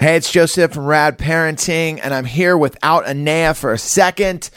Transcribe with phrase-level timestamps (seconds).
[0.00, 4.48] Hey, it's Joseph from Rad Parenting, and I'm here without Anea for a second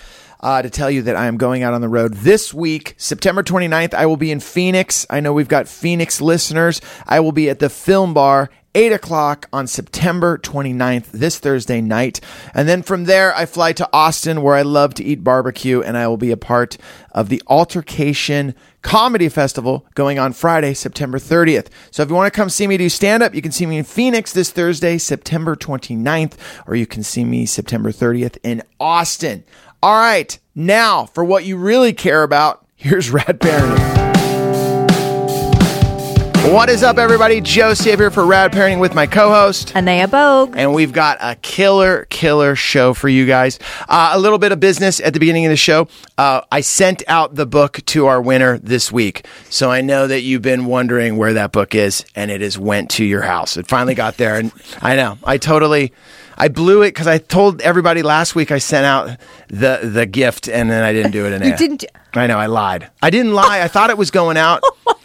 [0.43, 2.93] uh, to tell you that I am going out on the road this week.
[2.97, 5.08] September 29th, I will be in Phoenix.
[5.09, 6.81] I know we've got Phoenix listeners.
[7.08, 12.19] I will be at the Film Bar 8 o'clock on September 29th, this Thursday night.
[12.54, 15.95] And then from there, I fly to Austin where I love to eat barbecue and
[15.95, 16.78] I will be a part
[17.11, 21.68] of the Altercation Comedy Festival going on Friday, September 30th.
[21.91, 23.78] So if you want to come see me do stand up, you can see me
[23.78, 26.33] in Phoenix this Thursday, September 29th,
[26.68, 29.46] or you can see me September 30th in Austin.
[29.83, 34.04] All right, now for what you really care about, here's Rad Parenting.
[36.54, 37.42] What is up, everybody?
[37.42, 39.76] Joseph here for Rad Parenting with my co-host.
[39.76, 40.54] Anea Bogue.
[40.56, 43.59] And we've got a killer, killer show for you guys.
[43.90, 45.90] Uh, a little bit of business at the beginning of the show.
[46.18, 49.28] Uh, I sent out the book to our winner this week.
[49.50, 52.90] So I know that you've been wondering where that book is, and it has went
[52.92, 53.58] to your house.
[53.58, 54.38] It finally got there.
[54.38, 55.92] And I know, I totally,
[56.38, 59.17] I blew it because I told everybody last week I sent out
[59.50, 61.34] the, the gift and then I didn't do it.
[61.34, 61.86] In You didn't.
[62.14, 62.89] I know, I lied.
[63.02, 63.62] I didn't lie.
[63.62, 64.61] I thought it was going out.
[64.86, 64.95] Oh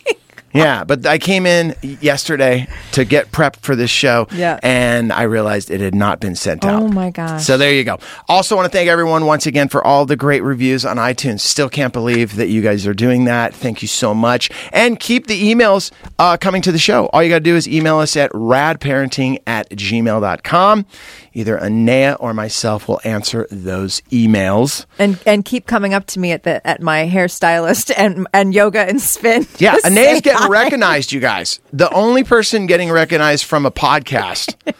[0.54, 4.58] Yeah, but I came in yesterday to get prepped for this show, Yeah.
[4.62, 6.82] and I realized it had not been sent out.
[6.82, 7.44] Oh my gosh.
[7.44, 7.98] So there you go.
[8.28, 11.40] Also, want to thank everyone once again for all the great reviews on iTunes.
[11.40, 13.54] Still can't believe that you guys are doing that.
[13.54, 17.06] Thank you so much, and keep the emails uh, coming to the show.
[17.12, 20.86] All you got to do is email us at radparenting at gmail.com.
[21.34, 24.86] Either Anea or myself will answer those emails.
[24.98, 28.80] And and keep coming up to me at the at my hairstylist and and yoga
[28.80, 29.46] and spin.
[29.58, 30.48] Yeah, Anea's getting hi.
[30.48, 31.60] recognized, you guys.
[31.72, 34.54] The only person getting recognized from a podcast.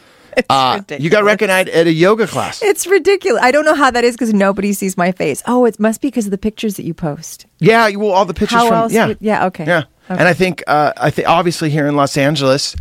[0.48, 2.62] uh, you got recognized at a yoga class.
[2.62, 3.42] It's ridiculous.
[3.42, 5.42] I don't know how that is because nobody sees my face.
[5.46, 7.46] Oh, it must be because of the pictures that you post.
[7.58, 9.66] Yeah, you- well, all the pictures How from else yeah, would- yeah, okay.
[9.66, 9.84] yeah.
[10.10, 10.20] Okay.
[10.20, 12.74] And I think uh, I think obviously here in Los Angeles,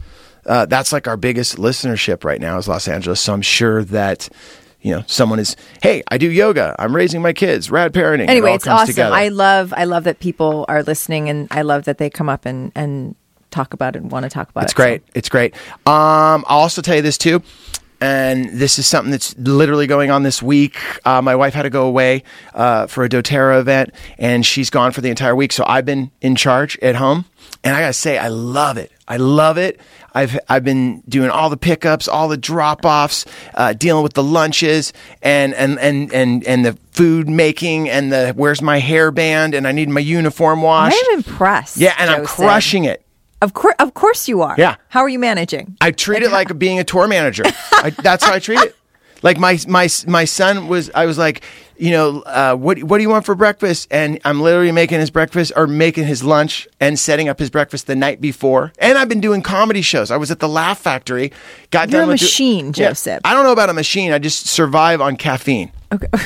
[0.48, 3.20] uh, that's like our biggest listenership right now is Los Angeles.
[3.22, 4.30] So I'm sure that
[4.82, 6.76] you know someone is, hey, I do yoga.
[6.80, 7.70] I'm raising my kids.
[7.70, 8.24] Rad parenting.
[8.24, 8.88] It Anyway, all it's awesome.
[8.88, 9.16] together.
[9.16, 12.46] I love I love that people are listening and I love that they come up
[12.46, 13.16] and and
[13.50, 14.66] talk about it and want to talk about it.
[14.66, 14.76] It's it.
[14.76, 15.04] great.
[15.16, 15.56] It's great.
[15.86, 17.42] Um, I'll also tell you this too.
[18.00, 20.78] And this is something that's literally going on this week.
[21.04, 22.22] Uh, my wife had to go away
[22.54, 23.90] uh, for a doTERRA event,
[24.20, 25.52] and she's gone for the entire week.
[25.52, 27.26] So I've been in charge at home,
[27.64, 28.92] and I gotta say, I love it.
[29.08, 29.80] I love it.
[30.18, 34.24] I've I've been doing all the pickups, all the drop offs, uh, dealing with the
[34.24, 34.92] lunches,
[35.22, 39.72] and and and and and the food making, and the where's my hairband, and I
[39.72, 40.98] need my uniform washed.
[41.10, 41.78] I'm impressed.
[41.78, 43.04] yeah, and I'm crushing it.
[43.40, 44.56] Of course, of course you are.
[44.58, 44.78] Yeah.
[44.90, 45.78] How are you managing?
[45.80, 47.44] I treat it like being a tour manager.
[47.74, 48.76] I, that's how I treat it.
[49.24, 50.90] Like my my my son was.
[50.94, 51.44] I was like,
[51.78, 53.88] you know, uh, what what do you want for breakfast?
[53.92, 57.88] And I'm literally making his breakfast or making his lunch and setting up his breakfast
[57.88, 58.74] the night before.
[58.80, 60.12] And I've been doing comedy shows.
[60.12, 61.32] I was at the Laugh Factory.
[61.72, 62.90] Got You're done a with do- machine, Yeah.
[62.90, 63.22] Joseph.
[63.26, 64.12] I don't know about a machine.
[64.12, 65.72] I just survive on caffeine.
[65.92, 66.08] Okay.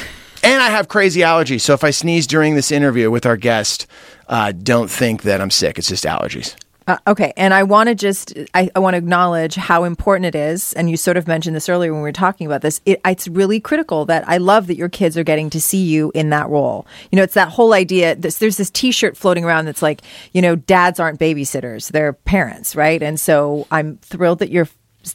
[0.44, 1.62] And I have crazy allergies.
[1.62, 3.86] So if I sneeze during this interview with our guest,
[4.28, 5.78] uh, don't think that I'm sick.
[5.78, 6.56] It's just allergies.
[6.88, 10.36] Uh, okay, and I want to just I, I want to acknowledge how important it
[10.36, 12.82] is, and you sort of mentioned this earlier when we were talking about this.
[12.86, 16.12] It, it's really critical that I love that your kids are getting to see you
[16.16, 16.88] in that role.
[17.12, 18.16] You know, it's that whole idea.
[18.16, 20.02] This, there's this T-shirt floating around that's like,
[20.34, 23.02] you know, dads aren't babysitters; they're parents, right?
[23.02, 24.68] And so I'm thrilled that you're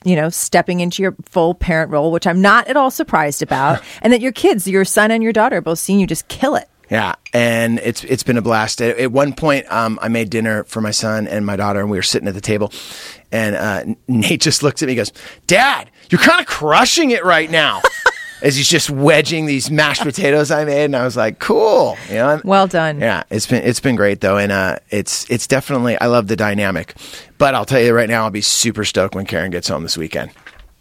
[0.05, 3.81] you know stepping into your full parent role which i'm not at all surprised about
[4.03, 6.69] and that your kids your son and your daughter both seeing you just kill it
[6.91, 8.81] Yeah, and it's it's been a blast.
[8.81, 11.91] At, at one point, um, I made dinner for my son and my daughter, and
[11.91, 12.73] we were sitting at the table,
[13.33, 15.13] and uh, Nate just looks at me, and goes,
[15.47, 17.83] "Dad, you're kind of crushing it right now."
[18.43, 22.17] As he's just wedging these mashed potatoes I made, and I was like, "Cool," you
[22.17, 22.41] know.
[22.45, 26.07] well done Yeah, it's been it's been great though, and uh, it's it's definitely I
[26.07, 26.95] love the dynamic.
[27.39, 29.97] But I'll tell you right now, I'll be super stoked when Karen gets home this
[29.97, 30.33] weekend.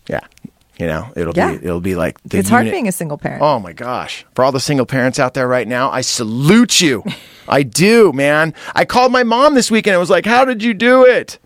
[0.08, 0.20] Yeah,
[0.78, 1.52] you know, it'll Yeah.
[1.52, 4.26] be it'll be like it's hard being a single parent Oh my gosh.
[4.36, 7.04] For all the single parents out there right now, I salute you.
[7.48, 8.54] I do, man.
[8.74, 11.40] I called my mom this weekend and was like, How did you do it?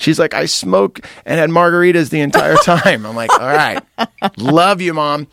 [0.00, 3.04] She's like, I smoked and had margaritas the entire time.
[3.06, 3.82] I'm like, All right.
[4.38, 5.28] Love you, mom.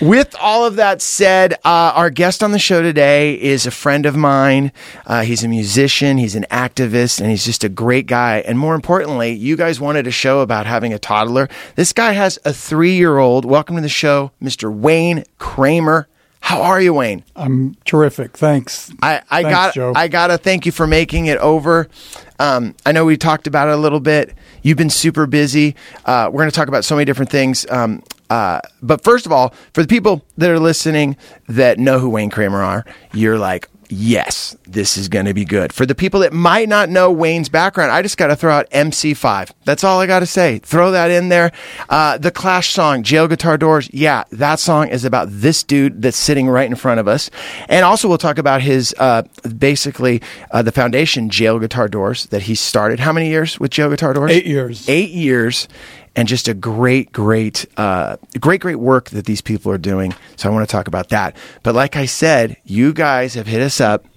[0.00, 4.04] With all of that said, uh, our guest on the show today is a friend
[4.04, 4.72] of mine.
[5.06, 8.38] Uh, he's a musician, he's an activist, and he's just a great guy.
[8.38, 11.48] And more importantly, you guys wanted a show about having a toddler.
[11.76, 13.44] This guy has a three year old.
[13.44, 14.72] Welcome to the show, Mr.
[14.74, 16.08] Wayne Kramer.
[16.42, 17.24] How are you, Wayne?
[17.36, 18.36] I'm terrific.
[18.36, 18.92] Thanks.
[19.00, 21.88] I, I got I gotta thank you for making it over.
[22.40, 24.34] Um, I know we talked about it a little bit.
[24.62, 25.76] You've been super busy.
[26.04, 27.64] Uh, we're going to talk about so many different things.
[27.70, 31.16] Um, uh, but first of all, for the people that are listening
[31.48, 35.72] that know who Wayne Kramer are, you're like yes, this is going to be good.
[35.72, 38.70] For the people that might not know Wayne's background, I just got to throw out
[38.70, 39.52] MC5.
[39.64, 40.58] That's all I got to say.
[40.60, 41.52] Throw that in there.
[41.88, 43.90] Uh, the Clash song, Jail Guitar Doors.
[43.92, 47.30] Yeah, that song is about this dude that's sitting right in front of us.
[47.68, 49.22] And also, we'll talk about his uh,
[49.56, 52.98] basically uh, the foundation, Jail Guitar Doors, that he started.
[52.98, 54.30] How many years with Jail Guitar Doors?
[54.30, 54.88] Eight years.
[54.88, 55.68] Eight years
[56.14, 60.14] and just a great, great, uh, great, great work that these people are doing.
[60.36, 61.36] So I want to talk about that.
[61.62, 64.06] But like I said, you guys have hit us up.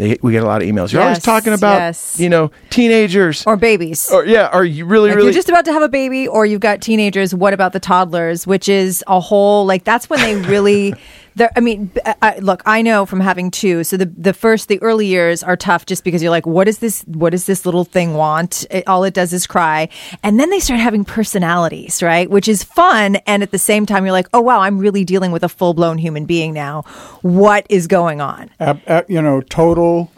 [0.00, 0.94] They, we get a lot of emails.
[0.94, 2.18] You're always talking about, yes.
[2.18, 3.46] you know, teenagers.
[3.46, 4.08] Or babies.
[4.10, 5.26] Or, yeah, are you really, Like really?
[5.26, 8.46] you're just about to have a baby or you've got teenagers what about the toddlers
[8.46, 10.94] which is a whole like that's when they really
[11.36, 11.90] they're- i mean
[12.22, 15.56] I, look i know from having two so the the first the early years are
[15.56, 18.66] tough just because you're like what is this what does this little thing want?
[18.70, 19.88] It, all it does is cry.
[20.22, 22.28] And then they start having personalities right?
[22.30, 23.16] Which is fun.
[23.26, 25.98] And at the same time you're like oh wow i'm really dealing with a full-blown
[25.98, 26.82] human being now.
[27.22, 28.50] What is going on?
[28.60, 30.10] Ab- ab- you know, total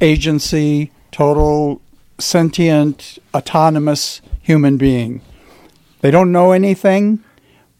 [0.00, 1.80] agency, total
[2.18, 5.20] sentient, autonomous human being.
[6.00, 7.22] They don't know anything,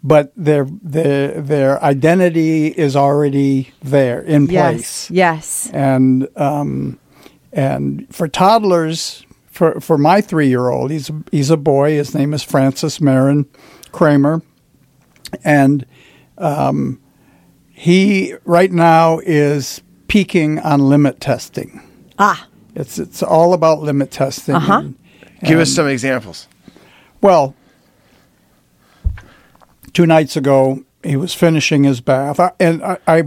[0.02, 5.11] but their their their identity is already there in place.
[5.11, 6.99] yes yes And um,
[7.52, 11.93] and for toddlers, for for my three year old, he's he's a boy.
[11.93, 13.47] His name is Francis Marin
[13.93, 14.43] Kramer,
[15.44, 15.85] and
[16.38, 17.00] um,
[17.73, 21.81] he right now is peaking on limit testing.
[22.19, 24.55] ah It's it's all about limit testing.
[24.56, 24.79] Uh-huh.
[24.81, 24.94] And-
[25.43, 26.49] Give us some examples.
[27.23, 27.55] well,
[29.92, 33.22] two nights ago, he was finishing his bath, I, and I, I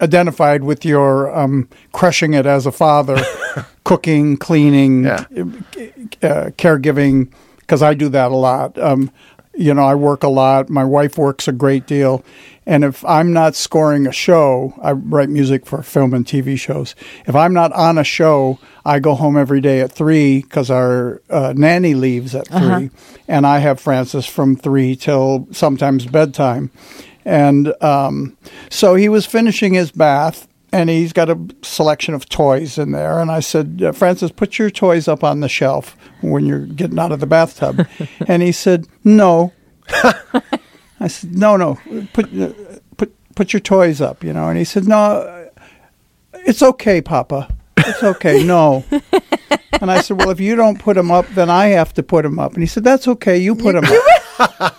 [0.00, 3.20] identified with your um, crushing it as a father,
[3.84, 5.24] cooking, cleaning, Yeah.
[6.22, 8.78] uh, caregiving, because I do that a lot.
[8.78, 9.10] Um,
[9.54, 10.68] you know, I work a lot.
[10.70, 12.22] My wife works a great deal.
[12.66, 16.96] And if I'm not scoring a show, I write music for film and TV shows.
[17.26, 21.22] If I'm not on a show, I go home every day at three because our
[21.30, 22.90] uh, nanny leaves at 3
[23.28, 26.70] and I have Francis from three till sometimes bedtime.
[27.24, 28.36] And um,
[28.70, 33.20] so he was finishing his bath, and he's got a selection of toys in there.
[33.20, 36.98] And I said, uh, Francis, put your toys up on the shelf when you're getting
[36.98, 37.86] out of the bathtub.
[38.28, 39.52] and he said, No.
[41.00, 41.78] I said, No, no,
[42.12, 42.30] put
[42.96, 44.48] put put your toys up, you know.
[44.48, 45.48] And he said, No,
[46.34, 47.54] it's okay, Papa.
[47.78, 48.44] It's okay.
[48.44, 48.84] No.
[49.80, 52.22] And I said, Well, if you don't put them up, then I have to put
[52.22, 52.54] them up.
[52.54, 53.36] And he said, That's okay.
[53.38, 54.74] You put them up.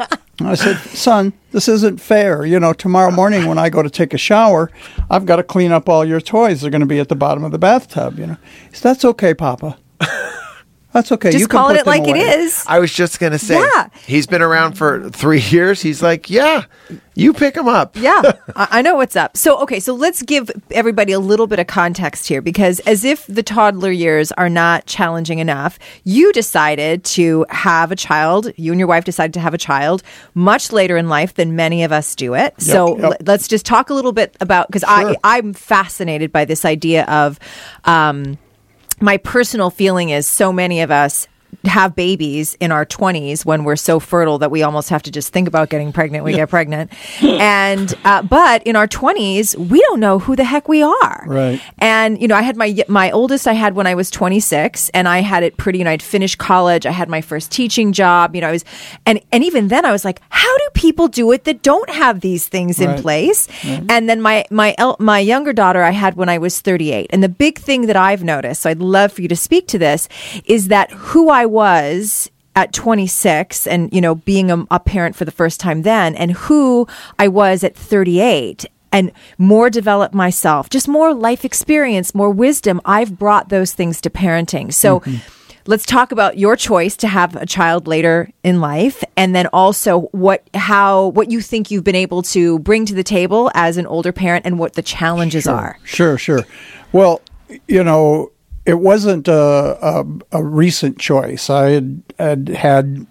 [0.40, 2.44] I said, Son, this isn't fair.
[2.44, 4.70] You know, tomorrow morning when I go to take a shower,
[5.10, 6.60] I've got to clean up all your toys.
[6.60, 8.18] They're going to be at the bottom of the bathtub.
[8.18, 8.36] You know,
[8.68, 9.78] he said, That's okay, Papa.
[10.92, 11.30] That's okay.
[11.30, 13.38] just you can calling put it like it away." is I was just going to
[13.38, 13.88] say, Yeah.
[14.06, 15.82] he's been around for three years.
[15.82, 16.64] He's like, yeah,
[17.14, 17.94] you pick him up.
[17.96, 18.22] Yeah,
[18.56, 19.36] I I know what's up.
[19.36, 23.26] So, okay, so let's give everybody a little bit of context here because as if
[23.26, 28.50] the toddler years are not challenging enough, you decided to have a child.
[28.56, 30.02] You and your wife decided to have a child
[30.34, 32.54] much later in life than many of us do it.
[32.60, 33.04] so, yep.
[33.04, 37.04] l- let's just talk a little bit about because I I'm fascinated by this idea
[37.04, 37.38] of
[37.84, 38.38] um,
[39.00, 41.28] my personal feeling is so many of us
[41.64, 45.32] have babies in our 20s when we're so fertile that we almost have to just
[45.32, 46.90] think about getting pregnant we get pregnant
[47.22, 51.60] and uh, but in our 20s we don't know who the heck we are Right.
[51.78, 55.08] and you know i had my my oldest i had when i was 26 and
[55.08, 58.34] i had it pretty you know i'd finished college i had my first teaching job
[58.34, 58.64] you know i was
[59.06, 62.20] and and even then i was like how do people do it that don't have
[62.20, 63.00] these things in Right.
[63.02, 67.06] place and then my my el- my younger daughter I had when I was 38.
[67.10, 69.78] And the big thing that I've noticed, so I'd love for you to speak to
[69.78, 70.08] this,
[70.46, 75.24] is that who I was at 26 and you know being a, a parent for
[75.24, 80.88] the first time then and who I was at 38 and more develop myself, just
[80.88, 82.80] more life experience, more wisdom.
[82.84, 84.72] I've brought those things to parenting.
[84.72, 85.16] So mm-hmm.
[85.66, 90.02] let's talk about your choice to have a child later in life and then also
[90.12, 93.86] what how what you think you've been able to bring to the table as an
[93.86, 96.44] older parent and what the challenges are Sure, sure.
[96.92, 97.20] Well,
[97.66, 98.32] you know,
[98.68, 99.42] it wasn't a,
[99.82, 101.48] a, a recent choice.
[101.50, 103.06] I had, had had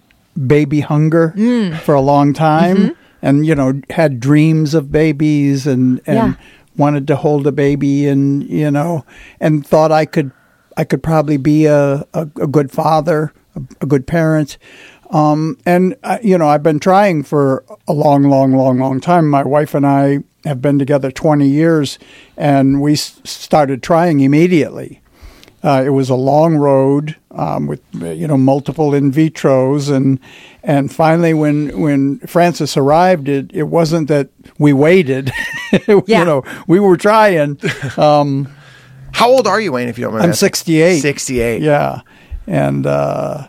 [0.46, 1.78] baby hunger Mm.
[1.80, 2.92] for a long time, Mm-hmm.
[3.26, 6.34] and you know, had dreams of babies and and Yeah.
[6.76, 9.04] wanted to hold a baby, and you know,
[9.40, 10.30] and thought I could
[10.76, 14.58] I could probably be a a, a good father, a, a good parent.
[15.10, 19.28] Um, and uh, you know, I've been trying for a long, long, long, long time.
[19.28, 21.98] My wife and I have been together 20 years,
[22.36, 25.00] and we s- started trying immediately.
[25.68, 27.14] Uh, it was a long road.
[27.30, 27.80] um, with
[28.20, 30.18] you know multiple in vitros and
[30.62, 35.30] and finally when when Francis arrived it it wasn't that we waited
[35.86, 36.20] Yeah.
[36.20, 37.58] you know we were trying
[37.96, 38.48] um,
[39.12, 39.88] How old are you, Wayne?
[39.88, 40.48] If you don't mind, I'm asking?
[40.48, 41.62] 68 68.
[41.62, 42.00] yeah
[42.46, 43.46] and uh,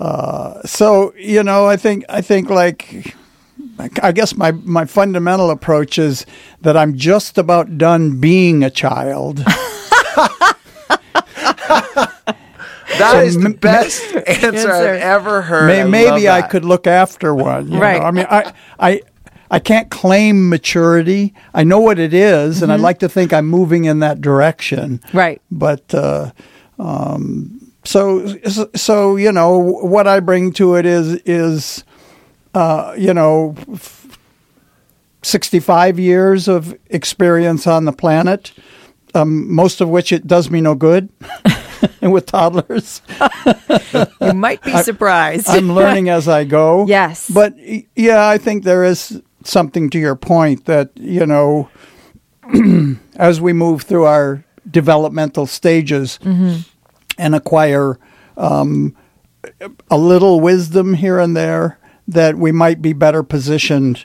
[0.00, 3.14] uh, so you know I think I think like
[4.08, 6.26] I guess my my fundamental approach is
[6.60, 9.44] that I'm just about done being a child
[12.98, 14.72] That is the m- best answer, Answer.
[14.72, 15.66] I've ever heard.
[15.68, 17.70] May, I maybe I could look after one.
[17.70, 18.00] you Right.
[18.00, 18.06] know.
[18.06, 19.00] I mean, I, I,
[19.50, 21.34] I can't claim maturity.
[21.54, 25.00] I know what it is, and I'd like to think I'm moving in that direction.
[25.12, 25.40] Right.
[25.50, 26.32] But uh,
[26.78, 28.36] um, so,
[28.74, 31.84] so you know, what I bring to it is is
[32.54, 33.54] uh, you know.
[35.22, 38.52] 65 years of experience on the planet,
[39.14, 41.08] um, most of which it does me no good
[42.02, 43.02] with toddlers.
[44.20, 45.48] You might be surprised.
[45.48, 46.86] I'm learning as I go.
[46.88, 47.30] Yes.
[47.30, 47.54] But
[47.94, 51.68] yeah, I think there is something to your point that, you know,
[53.16, 56.18] as we move through our developmental stages
[57.18, 57.98] and acquire
[58.36, 58.96] um,
[59.90, 61.78] a little wisdom here and there,
[62.08, 64.04] that we might be better positioned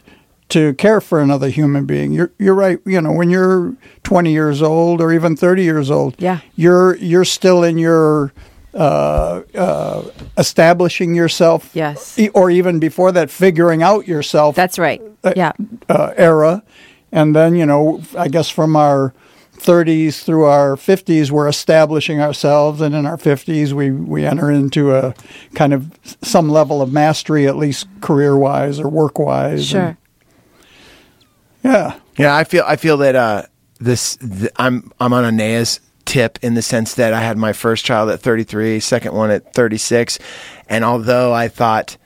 [0.52, 2.12] to care for another human being.
[2.14, 2.80] You're you're right.
[2.86, 6.40] You know, when you're 20 years old or even 30 years old, Yeah.
[6.56, 8.32] you're you're still in your
[8.74, 10.04] uh, uh,
[10.38, 12.18] establishing yourself, Yes.
[12.34, 15.02] or even before that, figuring out yourself That's right.
[15.36, 15.52] Yeah.
[15.90, 16.64] uh, era,
[17.12, 19.14] and then you know, I guess from our
[19.58, 24.96] 30s through our 50s, we're establishing ourselves, and in our 50s, we we enter into
[24.96, 25.14] a
[25.54, 25.92] kind of
[26.22, 29.68] some level of mastery, at least career wise or work wise.
[29.68, 29.98] Sure.
[31.64, 32.00] Yeah.
[32.18, 33.44] Yeah, I feel I feel that uh,
[33.80, 37.86] this th- I'm I'm on Anea's tip in the sense that I had my first
[37.86, 40.20] child at 33, second one at 36,
[40.68, 41.98] and although I thought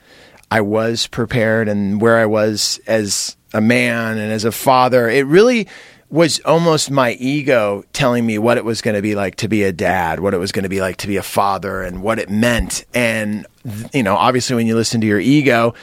[0.50, 5.26] I was prepared and where I was as a man and as a father, it
[5.26, 5.66] really
[6.08, 9.64] was almost my ego telling me what it was going to be like to be
[9.64, 12.18] a dad, what it was going to be like to be a father, and what
[12.18, 12.84] it meant.
[12.94, 13.46] And
[13.92, 15.74] you know, obviously, when you listen to your ego,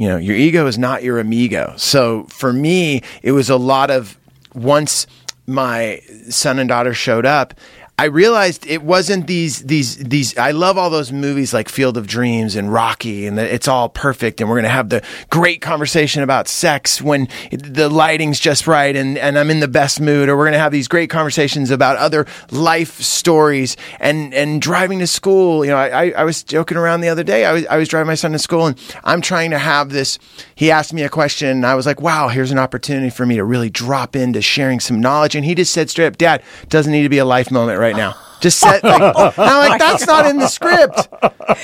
[0.00, 1.74] you know, your ego is not your amigo.
[1.76, 4.16] So for me, it was a lot of
[4.54, 5.06] once
[5.46, 7.52] my son and daughter showed up,
[8.00, 10.38] I realized it wasn't these these these.
[10.38, 13.90] I love all those movies like Field of Dreams and Rocky, and that it's all
[13.90, 18.96] perfect, and we're gonna have the great conversation about sex when the lighting's just right,
[18.96, 21.98] and and I'm in the best mood, or we're gonna have these great conversations about
[21.98, 25.62] other life stories, and and driving to school.
[25.62, 27.44] You know, I I, I was joking around the other day.
[27.44, 30.18] I was I was driving my son to school, and I'm trying to have this.
[30.60, 33.36] He asked me a question, and I was like, "Wow, here's an opportunity for me
[33.36, 36.92] to really drop into sharing some knowledge." And he just said straight up, "Dad, doesn't
[36.92, 40.06] need to be a life moment right now." Just said, like, and I'm like, "That's
[40.06, 41.08] not in the script,"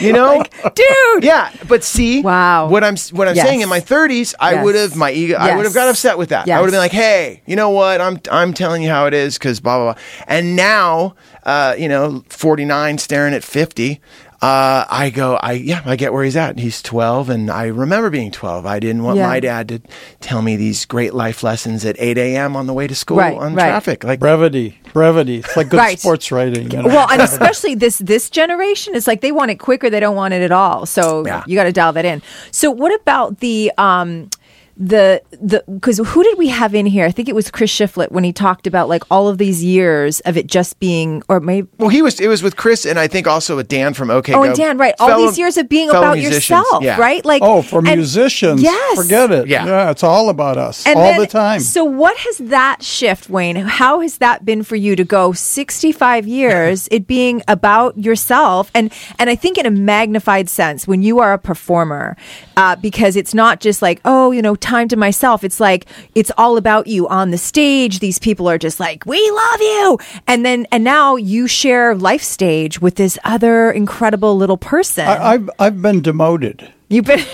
[0.00, 0.42] you know,
[0.74, 1.24] Dude.
[1.24, 2.68] Yeah, but see, Wow.
[2.68, 3.46] what I'm what I'm Yes.
[3.46, 4.64] saying in my 30s, I Yes.
[4.64, 6.48] would have my ego, I would have got upset with that.
[6.48, 8.00] I would have been like, "Hey, you know what?
[8.00, 11.88] I'm I'm telling you how it is because blah blah blah." And now, uh, you
[11.88, 14.00] know, 49 staring at 50.
[14.42, 16.58] Uh, I go, I yeah, I get where he's at.
[16.58, 18.66] He's 12, and I remember being 12.
[18.66, 19.28] I didn't want Yeah.
[19.28, 19.80] my dad to
[20.20, 22.54] tell me these great life lessons at 8 a.m.
[22.54, 23.68] on the way to school Right, on right.
[23.68, 24.04] traffic.
[24.04, 25.38] Like, Brevity, brevity.
[25.38, 25.98] It's like good Right.
[25.98, 26.70] sports writing.
[26.70, 26.88] You know?
[26.88, 30.34] Well, and especially this this generation is like they want it quicker, they don't want
[30.34, 30.84] it at all.
[30.84, 31.42] So Yeah.
[31.46, 32.20] you got to dial that in.
[32.50, 34.28] So what about the um
[34.76, 37.06] the the because who did we have in here?
[37.06, 40.20] I think it was Chris Shiflett when he talked about like all of these years
[40.20, 42.20] of it just being or maybe well, he was.
[42.20, 44.32] It was with Chris, and I think also with Dan from OK.
[44.34, 44.42] Oh, Go.
[44.44, 44.94] and Dan, right?
[44.98, 46.50] All these years of being about musicians.
[46.50, 47.00] yourself, Yeah.
[47.00, 47.24] right?
[47.24, 49.48] Like oh, for and- musicians, yes, forget it.
[49.48, 49.66] Yeah.
[49.66, 51.60] yeah, it's all about us And all then- the time.
[51.60, 53.56] So, what has that shift, Wayne?
[53.56, 58.70] How has that been for you to go 65 years, it being about yourself?
[58.74, 62.16] And, and I think in a magnified sense, when you are a performer,
[62.56, 65.44] uh, because it's not just like, oh, you know, time to myself.
[65.44, 68.00] It's like, it's all about you on the stage.
[68.00, 69.98] These people are just like, we love you.
[70.26, 75.06] And then, and now you share life stage with this other incredible little person.
[75.06, 76.72] I, I've I've been demoted.
[76.88, 77.24] You've been.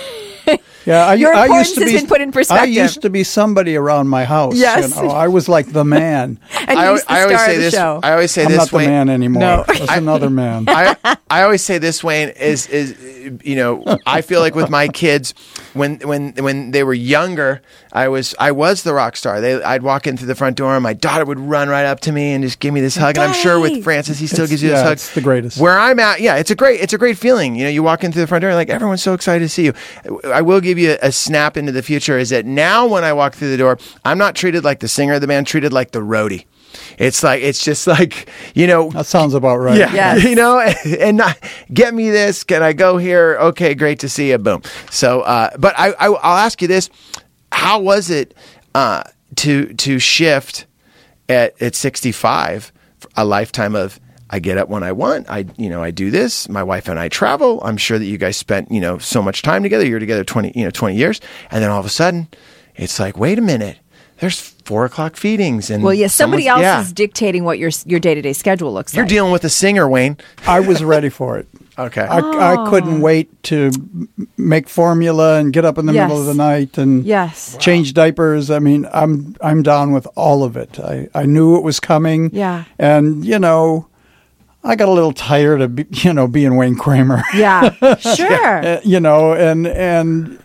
[0.86, 3.24] Yeah, I, Your I used to has be been put in I used to be
[3.24, 4.56] somebody around my house.
[4.56, 4.96] Yes.
[4.96, 6.38] you know, I was like the man.
[6.66, 7.74] and I, he's the I always star say of the this.
[7.74, 8.00] show.
[8.02, 8.58] I always say I'm this.
[8.58, 9.40] not the man anymore.
[9.40, 9.64] No.
[9.66, 10.64] That's another man.
[10.68, 10.96] I,
[11.30, 12.96] I always say this, Wayne, is is
[13.44, 15.34] you know I feel like with my kids
[15.74, 17.62] when when when they were younger,
[17.92, 19.40] I was I was the rock star.
[19.40, 22.00] They I'd walk in through the front door and my daughter would run right up
[22.00, 23.16] to me and just give me this hug.
[23.16, 24.92] And I'm sure with Francis, he still It's- gives you yeah, this hug.
[24.92, 25.58] it's the greatest.
[25.60, 27.54] Where I'm at, yeah, it's a great it's a great feeling.
[27.56, 29.48] You know, you walk in through the front door, and like everyone's so excited to
[29.48, 29.72] see you.
[30.26, 32.18] I will give you a, a snap into the future.
[32.18, 35.14] Is that now when I walk through the door, I'm not treated like the singer
[35.14, 36.44] of the band, treated like the roadie.
[36.98, 39.76] It's like it's just like you know That sounds about right.
[39.78, 40.24] yeah, Yes.
[40.28, 40.58] you know,
[41.00, 41.38] and not,
[41.72, 42.44] get me this.
[42.44, 43.36] Can I go here?
[43.40, 44.38] Okay, great to see you.
[44.38, 44.62] Boom.
[44.90, 46.88] So, uh, but I, I, I'll ask you this:
[47.52, 48.34] How was it
[48.74, 49.02] uh,
[49.36, 50.64] to to shift
[51.28, 52.72] at at sixty five,
[53.16, 54.00] a lifetime of
[54.32, 55.28] I get up when I want.
[55.30, 56.48] I you know I do this.
[56.48, 57.60] My wife and I travel.
[57.62, 59.86] I'm sure that you guys spent you know so much time together.
[59.86, 61.20] You're together twenty you know twenty years,
[61.50, 62.28] and then all of a sudden,
[62.74, 63.78] it's like wait a minute.
[64.20, 66.80] There's four o'clock feedings, and Well, yeah, somebody else yeah.
[66.80, 68.98] is dictating what your your day to day schedule looks like.
[68.98, 70.16] You're dealing with a singer, Wayne.
[70.46, 71.46] I was ready for it.
[71.78, 72.02] Okay.
[72.02, 72.68] I, I oh.
[72.68, 73.72] couldn't wait to
[74.36, 77.56] make formula and get up in the middle of the night and Yes.
[77.58, 78.50] change diapers.
[78.50, 80.78] I mean, I'm I'm down with all of it.
[80.78, 82.28] I, I knew it was coming.
[82.34, 82.64] Yeah.
[82.78, 83.88] And you know,
[84.64, 87.22] I got a little tired of be- you know being Wayne Kramer.
[87.34, 88.64] Yeah, sure.
[88.64, 90.42] Uh, you know, and and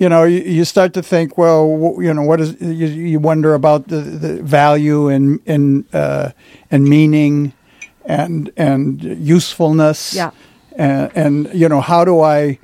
[0.00, 3.52] you know, you, you start to think, well, you know, what is you, you wonder
[3.54, 6.30] about the, the value and and uh,
[6.70, 7.52] and meaning
[8.06, 10.14] and and usefulness.
[10.14, 10.30] Yeah.
[10.76, 12.58] And, and you know, how do I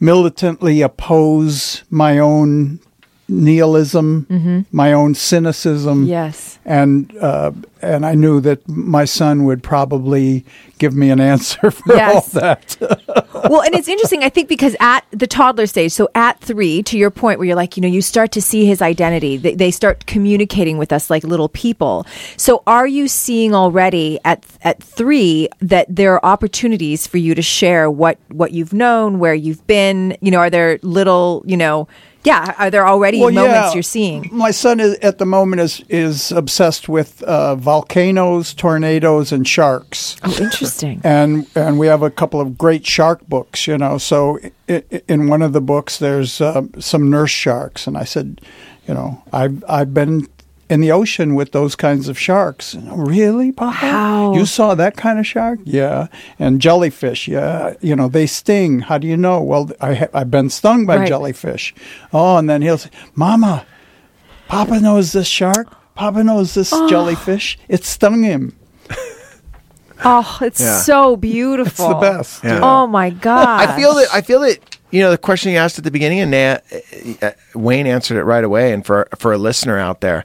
[0.00, 2.80] militantly oppose my own
[3.28, 6.04] nihilism, my own cynicism?
[6.04, 6.58] Yes.
[6.64, 7.52] And uh,
[7.82, 10.44] and I knew that my son would probably
[10.78, 12.34] give me an answer for Yes.
[12.34, 12.76] all that.
[13.50, 16.96] well, and it's interesting, I think, because at the toddler stage, so at three, to
[16.96, 19.36] your point where you're like, you know, you start to see his identity.
[19.36, 22.06] They, they start communicating with us like little people.
[22.38, 27.42] So are you seeing already at at three that there are opportunities for you to
[27.42, 30.16] share what what you've known, where you've been?
[30.22, 31.86] You know, are there little, you know,
[32.24, 33.74] yeah, are there already Well, moments yeah.
[33.74, 34.28] you're seeing?
[34.32, 40.16] My son is at the moment is is obsessed with uh, volcanoes, tornadoes, and sharks.
[40.24, 41.00] Oh, interesting.
[41.04, 43.98] And and we have a couple of great shark books, you know.
[43.98, 44.38] So
[44.68, 48.40] i i in one of the books, there's uh, some nurse sharks, and I said,
[48.88, 50.26] you know, I've I've been
[50.74, 52.74] in the ocean with those kinds of sharks.
[52.90, 53.78] Really, Papa?
[53.86, 54.34] Wow.
[54.34, 55.60] You saw that kind of shark?
[55.64, 56.08] Yeah.
[56.38, 57.28] And jellyfish?
[57.28, 57.74] Yeah.
[57.80, 58.80] You know, they sting.
[58.80, 59.40] How do you know?
[59.40, 61.08] Well, I ha- I've been stung by Right.
[61.08, 61.74] jellyfish.
[62.12, 63.64] Oh, and then he'll say, Mama,
[64.48, 65.68] Papa knows this shark.
[65.94, 66.88] Papa knows this Oh.
[66.88, 67.56] jellyfish.
[67.68, 68.52] It stung him.
[70.04, 70.80] Oh, it's Yeah.
[70.80, 71.86] so beautiful.
[71.90, 72.44] It's the best.
[72.44, 72.60] Yeah.
[72.62, 73.68] Oh my god!
[73.68, 74.08] I feel that.
[74.12, 74.58] I feel that.
[74.90, 76.58] You know, the question you asked at the beginning, and Na-
[77.26, 78.72] uh, Wayne answered it right away.
[78.72, 80.24] And for for a listener out there,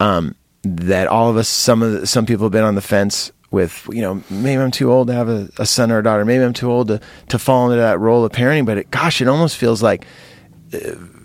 [0.00, 3.32] um, that all of us, some of the, some people have been on the fence
[3.50, 6.24] with, you know, maybe I'm too old to have a, a son or a daughter.
[6.24, 8.66] Maybe I'm too old to to fall into that role of parenting.
[8.66, 10.06] But it, gosh, it almost feels like
[10.72, 10.78] uh,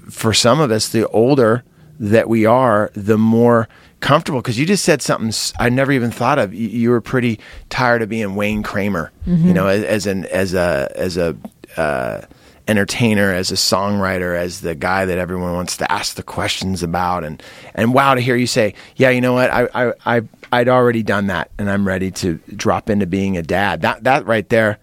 [0.10, 1.64] for some of us, the older
[2.00, 3.68] that we are, the more
[4.00, 4.42] comfortable.
[4.42, 6.54] Because you just said something I never even thought of.
[6.54, 10.54] You, you were pretty tired of being Wayne Kramer, you know, as, as an as
[10.54, 11.36] a as a
[11.78, 12.22] uh,
[12.70, 17.24] entertainer, as a songwriter, as the guy that everyone wants to ask the questions about.
[17.24, 17.42] And
[17.76, 21.04] and wow, to hear you say, yeah, you know what, I I, I I'd already
[21.04, 23.82] done that, and I'm ready to drop into being a dad.
[23.82, 24.78] That that right there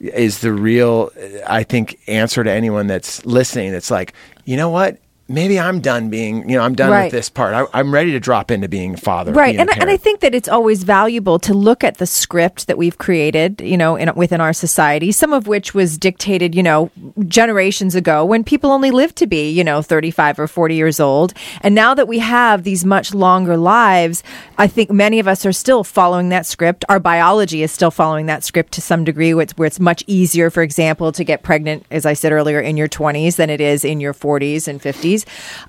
[0.00, 1.10] is the real
[1.46, 4.12] i think answer to anyone that's listening that's like
[4.44, 7.04] you know what maybe i'm done being you know i'm done Right.
[7.04, 7.54] with this part.
[7.54, 9.56] I, i'm ready to drop into being a father right.
[9.56, 12.76] a and, and i think that it's always valuable to look at the script that
[12.76, 16.90] we've created you know in, within our society some of which was dictated you know
[17.26, 21.32] generations ago when people only lived to be you know 35 or 40 years old.
[21.62, 24.22] And now that we have these much longer lives
[24.58, 26.84] i think many of us are still following that script.
[26.88, 30.04] Our biology is still following that script to some degree where it's, where it's much
[30.06, 33.60] easier for example to get pregnant as i said earlier in your 20s than it
[33.60, 35.13] is in your 40s and 50s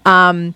[0.05, 0.55] um,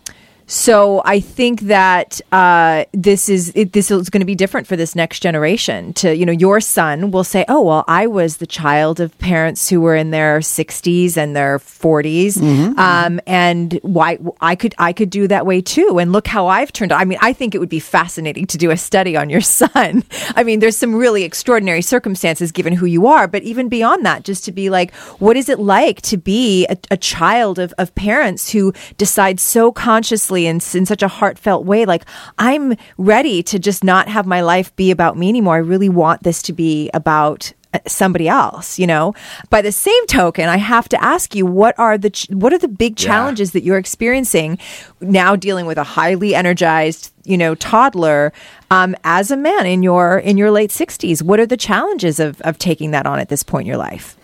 [0.50, 4.76] so I think that uh, this is it, this is going to be different for
[4.76, 5.94] this next generation.
[5.94, 9.70] To you know, your son will say, "Oh, well, I was the child of parents
[9.70, 12.42] who were in their 60s and their 40s,
[12.80, 16.00] um, and why I could I could do that way too.
[16.00, 16.92] And look how I've turned.
[16.92, 17.00] out.
[17.00, 20.04] I mean, I think it would be fascinating to do a study on your son.
[20.36, 24.24] I mean, there's some really extraordinary circumstances given who you are, but even beyond that,
[24.24, 27.94] just to be like, what is it like to be a, a child of, of
[27.94, 32.06] parents who decide so consciously and in such a heartfelt way, like,
[32.38, 35.56] I'm ready to just not have my life be about me anymore.
[35.56, 39.14] I really want this to be about uh, somebody else, you know.
[39.52, 42.58] By the same token, I have to ask you what are the ch- what are
[42.58, 43.08] the big Yeah.
[43.08, 44.58] challenges that you're experiencing
[45.02, 48.34] now dealing with a highly energized, you know, toddler
[48.72, 51.22] um, as a man in your in your late 60s?
[51.22, 54.16] What are the challenges of of taking that on at this point in your life?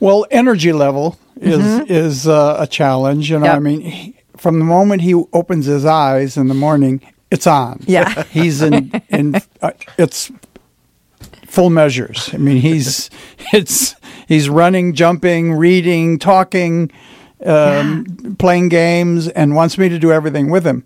[0.00, 3.30] Well, energy level is is uh, a challenge.
[3.30, 3.56] You know, Yep.
[3.56, 7.80] I mean, from the moment he opens his eyes in the morning, it's on.
[7.86, 8.22] Yeah.
[8.30, 10.30] he's in in uh, it's
[11.46, 12.30] full measures.
[12.32, 13.10] I mean, he's
[13.52, 13.94] it's
[14.26, 16.90] he's running, jumping, reading, talking,
[17.44, 20.84] um, playing games, and wants me to do everything with him.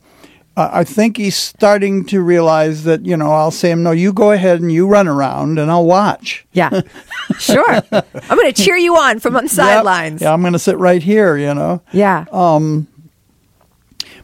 [0.57, 4.13] I I think he's starting to realize that you know I'll say him, no, you
[4.13, 6.45] go ahead and you run around and I'll watch.
[6.53, 6.83] Yeah.
[7.39, 7.83] sure.
[7.93, 9.57] I'm going to cheer you on from on the Yep.
[9.57, 10.23] sidelines.
[10.23, 11.37] Yeah, I'm going to sit right here.
[11.37, 11.83] You know.
[11.93, 12.25] Yeah.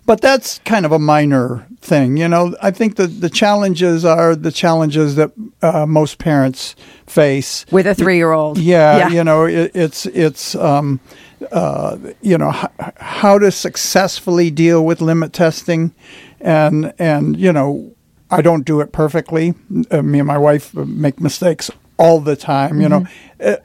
[0.08, 2.56] But that's kind of a minor thing, you know.
[2.62, 6.74] I think the the challenges are the challenges that uh, most parents
[7.06, 7.66] face.
[7.70, 8.56] With a three year old.
[8.56, 11.00] Yeah, you know, it, it's it's um,
[11.52, 15.92] uh, you know h- how to successfully deal with limit testing,
[16.40, 17.92] and and you know,
[18.30, 19.52] I don't do it perfectly.
[19.90, 22.80] Uh, me and my wife make mistakes all the time.
[22.80, 23.06] You know,
[23.44, 23.56] uh,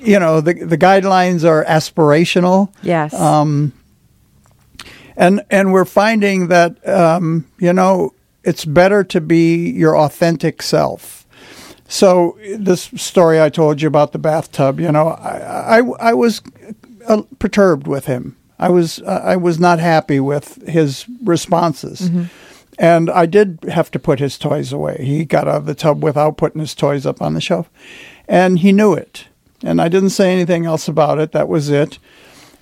[0.00, 3.12] you know the the guidelines are aspirational Yes.
[3.12, 3.72] Um,
[5.20, 11.26] and and we're finding that um, you know it's better to be your authentic self.
[11.86, 16.40] So this story I told you about the bathtub, you know, I I, I was
[17.06, 18.36] uh, perturbed with him.
[18.58, 22.10] I was uh, I was not happy with his responses.
[22.78, 25.04] And I did have to put his toys away.
[25.04, 27.68] He got out of the tub without putting his toys up on the shelf.
[28.26, 29.26] And he knew it.
[29.62, 31.32] And I didn't say anything else about it.
[31.32, 31.98] That was it.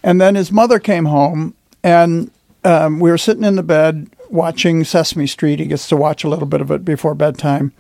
[0.03, 2.33] And then his mother came home, and
[2.65, 5.59] um, we were sitting in the bed watching Sesame Street.
[5.59, 7.73] He gets to watch a little bit of it before bedtime.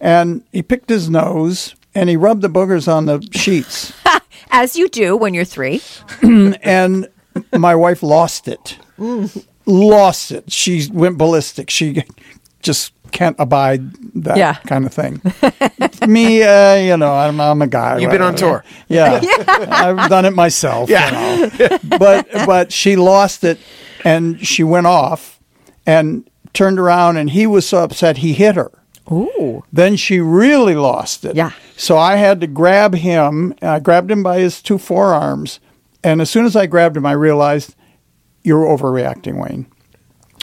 [0.00, 3.92] And he picked his nose and he rubbed the boogers on the sheets.
[4.50, 5.80] As you do when you're three.
[6.22, 7.06] and
[7.56, 8.78] my wife lost it.
[9.66, 10.50] Lost it.
[10.50, 11.70] She went ballistic.
[11.70, 12.02] She
[12.62, 14.54] just can't abide that Yeah.
[14.66, 15.20] kind of thing.
[16.08, 17.98] Me, uh, you know, I'm, I'm a guy.
[17.98, 18.64] You've been on tour.
[18.88, 20.88] Yeah, I've done it myself.
[20.90, 21.78] Yeah, you know.
[21.98, 23.58] but but she lost it,
[24.04, 25.40] and she went off,
[25.86, 28.70] and turned around, and he was so upset he hit her.
[29.10, 29.64] Ooh.
[29.72, 31.34] Then she really lost it.
[31.34, 31.52] Yeah.
[31.76, 33.54] So I had to grab him.
[33.60, 35.60] I grabbed him by his two forearms,
[36.04, 37.74] and as soon as I grabbed him, I realized
[38.42, 39.66] you're overreacting, Wayne.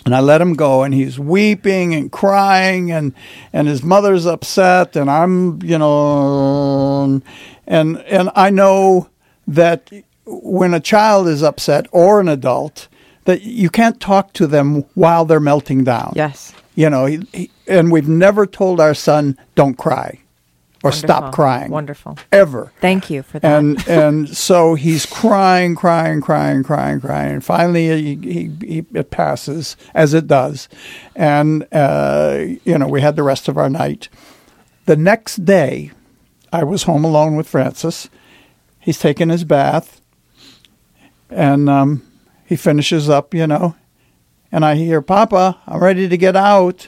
[0.06, 3.14] And I let him go, and he's weeping and crying, and
[3.52, 7.22] and his mother's upset, and I'm, you know,
[7.66, 9.10] and and I know
[9.48, 9.92] that
[10.26, 12.87] when a child is upset or an adult,
[13.28, 16.14] that you can't talk to them while they're melting down.
[16.16, 16.54] Yes.
[16.76, 20.22] You know, he, he, and we've never told our son, "Don't cry,"
[20.82, 22.18] or "Stop crying." Wonderful.
[22.32, 22.72] Ever.
[22.80, 23.52] Thank you for that.
[23.52, 27.34] And and so he's crying, crying, crying, crying, crying.
[27.34, 30.70] And finally, he, he, he it passes as it does,
[31.14, 34.08] and uh, you know we had the rest of our night.
[34.86, 35.92] The next day,
[36.54, 38.10] I was home alone with Francis.
[38.80, 40.00] He's taking his bath,
[41.30, 42.07] and um,
[42.48, 43.76] he finishes up, you know,
[44.52, 46.88] and I hear, "Papa, I'm ready to get out."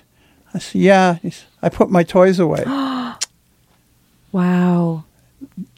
[0.53, 1.17] I said, "Yeah."
[1.61, 2.63] I put my toys away.
[4.31, 5.03] wow.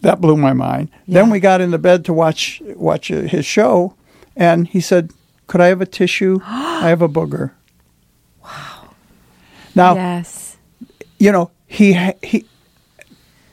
[0.01, 0.89] that blew my mind.
[1.07, 1.21] Yeah.
[1.21, 3.95] Then we got into bed to watch watch uh, his show,
[4.35, 5.11] and he said,
[5.47, 6.39] "Could I have a tissue?
[6.45, 7.51] I have a booger."
[8.43, 8.93] Wow.
[9.73, 10.57] Now yes.
[11.17, 12.45] you know he he.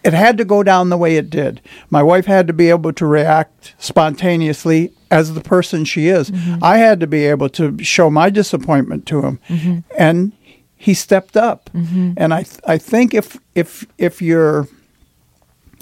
[0.04, 1.62] It had to go down the way it did.
[1.90, 6.30] My wife had to be able to react spontaneously as the person she is.
[6.30, 6.62] Mm-hmm.
[6.62, 9.78] I had to be able to show my disappointment to him, mm-hmm.
[9.96, 10.32] and
[10.76, 11.70] he stepped up.
[11.74, 12.12] Mm-hmm.
[12.16, 14.68] And I th- I think if if if you're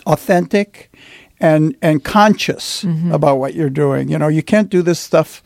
[0.07, 0.91] authentic
[1.41, 4.09] and and conscious about what you're doing.
[4.09, 5.43] You know, you can't do this stuff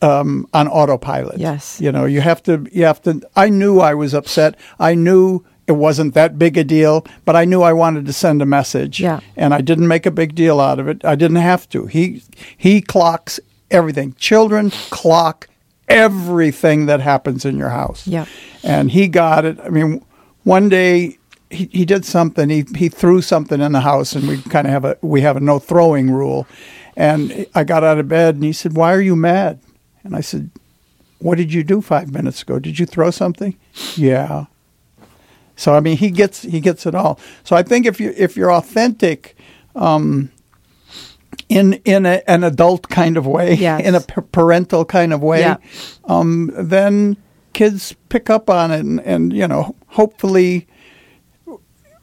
[0.00, 1.38] um, on autopilot.
[1.38, 1.80] Yes.
[1.80, 2.66] You know, you have to.
[2.72, 3.20] You have to.
[3.34, 4.56] I knew I was upset.
[4.78, 8.40] I knew it wasn't that big a deal, but I knew I wanted to send
[8.40, 8.98] a message.
[8.98, 9.20] Yeah.
[9.36, 11.04] And I didn't make a big deal out of it.
[11.04, 11.86] I didn't have to.
[11.86, 12.22] He
[12.56, 13.38] he clocks
[13.70, 14.14] everything.
[14.14, 15.46] Children clock
[15.86, 18.06] everything that happens in your house.
[18.06, 18.24] Yeah.
[18.64, 19.60] And he got it.
[19.60, 20.02] I mean,
[20.44, 21.18] one day
[21.50, 22.48] he, he did something.
[22.48, 25.36] He he threw something in the house, and we kind of have a we have
[25.36, 26.46] a no throwing rule.
[26.96, 29.60] And I got out of bed, and he said, "Why are you mad?"
[30.02, 30.50] And I said,
[31.18, 32.58] "What did you do five minutes ago?
[32.58, 33.54] Did you throw something?"
[33.96, 34.46] Yeah.
[35.58, 37.18] So I mean, he gets he gets it all.
[37.44, 39.36] So I think if you if you're authentic,
[39.74, 40.30] um,
[41.48, 43.84] in in a, an adult kind of way, Yes.
[43.86, 45.56] in a p- parental kind of way, Yeah.
[46.04, 47.16] um, then
[47.54, 50.66] kids pick up on it, and, and you know, hopefully,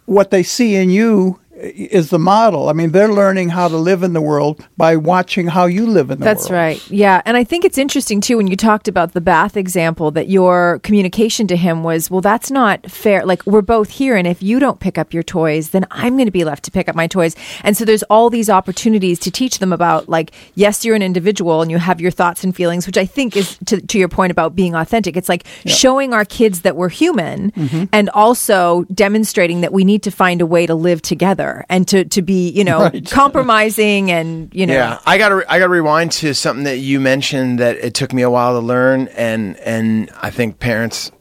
[0.06, 2.70] what they see in you is the model.
[2.70, 6.12] I mean, they're learning how to live in the world by watching how you live
[6.12, 6.62] in the That's world.
[6.62, 6.92] That's right.
[6.92, 7.22] Yeah.
[7.26, 10.80] And I think it's interesting too when you talked about the bath example that your
[10.80, 13.26] communication to him was, well, that's not fair.
[13.26, 14.16] Like, we're both here.
[14.16, 16.72] And if you don't pick up your toys, then I'm going to be left to
[16.72, 17.36] pick up my toys.
[17.64, 21.62] And so there's all these opportunities to teach them about, like, yes, you're an individual
[21.62, 24.32] and you have your thoughts and feelings, which I think is to, to your point
[24.32, 25.18] about being authentic.
[25.18, 27.16] It's like showing our kids that we're human
[27.56, 27.86] Mm-hmm.
[27.92, 31.55] and also demonstrating that we need to find a way to live together.
[31.70, 33.06] And to, to be, you know, Right.
[33.10, 36.78] compromising and, you know, Yeah, I got to I got to rewind to something that
[36.80, 41.12] you mentioned that it took me a while to learn, and and I think parents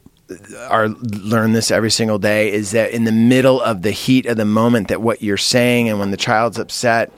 [0.68, 4.36] are learn this every single day is that in the middle of the heat of
[4.38, 7.12] the moment that what you're saying and when the child's upset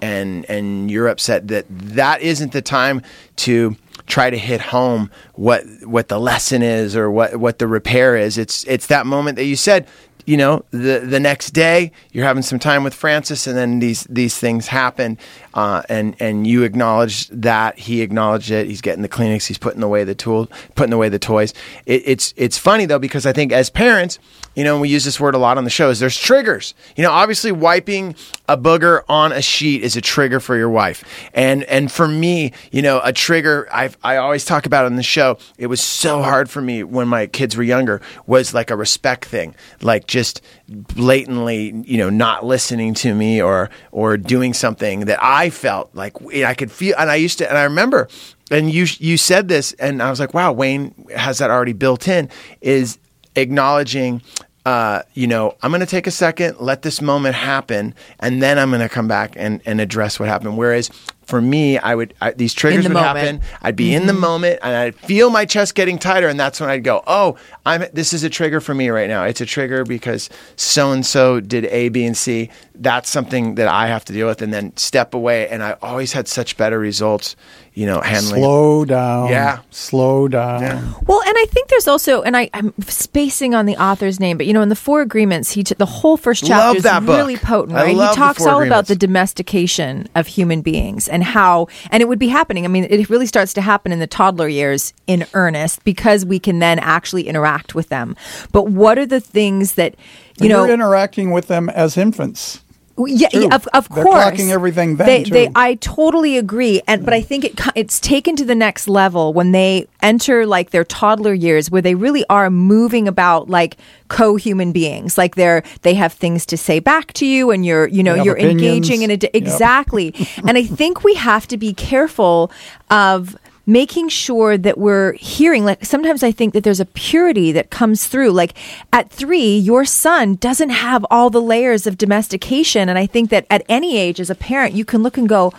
[0.00, 3.02] and and you're upset that that isn't the time
[3.36, 8.16] to try to hit home what what the lesson is or what what the repair
[8.16, 8.38] is.
[8.38, 9.86] It's it's that moment that you said
[10.24, 14.04] you know the the next day you're having some time with Francis and then these
[14.04, 15.18] these things happen
[15.54, 19.82] uh, and and you acknowledge that he acknowledged it he's getting the Kleenex he's putting
[19.82, 21.52] away the tool putting away the toys.
[21.86, 24.18] It, it's it's funny though because I think as parents
[24.54, 26.74] you know we use this word a lot on the shows there's triggers.
[26.96, 28.14] You know obviously wiping
[28.48, 31.04] a booger on a sheet is a trigger for your wife.
[31.34, 35.02] And and for me you know a trigger I I always talk about on the
[35.02, 38.76] show it was so hard for me when my kids were younger was like a
[38.76, 39.54] respect thing.
[39.80, 45.48] Like just blatantly you know not listening to me or or doing something that I
[45.48, 48.08] felt like I could feel and I used to and I remember
[48.50, 52.08] and you you said this and I was like wow Wayne has that already built
[52.08, 52.28] in
[52.60, 52.98] is
[53.36, 54.20] acknowledging
[54.64, 58.60] uh, you know, I'm going to take a second, let this moment happen, and then
[58.60, 60.56] I'm going to come back and, and address what happened.
[60.56, 60.88] Whereas
[61.24, 63.42] for me, I would I, these triggers the would moment.
[63.42, 63.58] happen.
[63.62, 64.20] I'd be in the mm-hmm.
[64.20, 67.84] moment, and I'd feel my chest getting tighter, and that's when I'd go, "Oh, I'm
[67.92, 69.24] this is a trigger for me right now.
[69.24, 72.50] It's a trigger because so and so did A, B, and C.
[72.74, 75.48] That's something that I have to deal with, and then step away.
[75.48, 77.36] And I always had such better results,
[77.74, 78.42] you know, handling.
[78.42, 79.28] Slow down.
[79.28, 79.60] Yeah.
[79.70, 80.62] Slow down.
[80.62, 80.92] Yeah.
[81.06, 84.46] Well, and I think there's also, and I, I'm spacing on the author's name, but
[84.46, 87.16] you know, in the Four Agreements, he t- the whole first chapter is that book.
[87.16, 87.96] really potent, I right?
[87.96, 92.02] love he the talks Four all about the domestication of human beings and how, and
[92.02, 92.64] it would be happening.
[92.64, 96.40] I mean, it really starts to happen in the toddler years in earnest because we
[96.40, 98.16] can then actually interact with them.
[98.50, 99.94] But what are the things that
[100.38, 100.64] you And know?
[100.64, 102.61] you're interacting with them as infants.
[102.98, 104.24] Yeah, yeah, of, of They're course.
[104.24, 105.50] clocking everything then, they, they.
[105.54, 107.26] I totally agree, and but I mm.
[107.26, 111.70] think it it's taken to the next level when they enter like their toddler years,
[111.70, 113.78] where they really are moving about like
[114.08, 115.16] co-human beings.
[115.16, 118.36] Like they're they have things to say back to you, and you're you know you're
[118.36, 118.62] opinions.
[118.62, 119.42] engaging in a di- Yep.
[119.42, 120.14] exactly.
[120.46, 122.50] and I think we have to be careful
[122.90, 127.70] of making sure that we're hearing like sometimes i think that there's a purity that
[127.70, 128.30] comes through.
[128.30, 128.54] Like
[128.92, 133.46] at three your son doesn't have all the layers of domestication and i think that
[133.50, 135.52] at any age as a parent you can look and go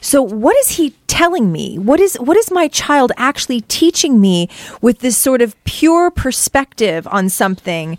[0.00, 1.78] so what is he telling me?
[1.78, 4.50] What is what is my child actually teaching me
[4.82, 7.96] with this sort of pure perspective on something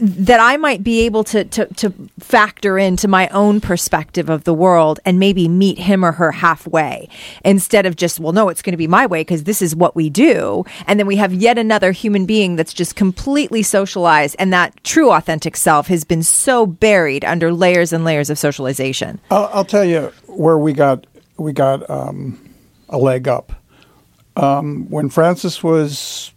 [0.00, 4.54] that I might be able to, to to factor into my own perspective of the
[4.54, 7.08] world and maybe meet him or her halfway
[7.44, 9.94] instead of just well no it's going to be my way because this is what
[9.94, 14.52] we do and then we have yet another human being that's just completely socialized and
[14.52, 19.20] that true authentic self has been so buried under layers and layers of socialization.
[19.30, 21.06] I'll, I'll tell you where we got
[21.36, 22.38] we got um,
[22.88, 23.52] a leg up.
[24.36, 26.32] Um, when Francis was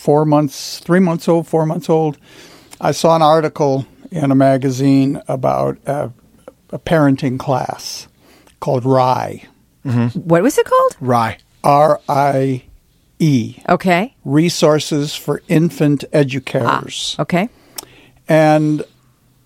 [0.00, 2.16] four months, three months old, four months old,
[2.80, 6.10] I saw an article in a magazine about a,
[6.70, 8.08] a parenting class
[8.60, 9.44] called RIE,
[9.84, 10.18] mm-hmm.
[10.20, 10.96] What was it called?
[11.00, 11.36] RIE.
[11.62, 12.64] R I
[13.18, 14.14] E, Okay.
[14.24, 17.16] Resources for Infant Educators.
[17.18, 17.48] Ah, okay.
[18.26, 18.82] and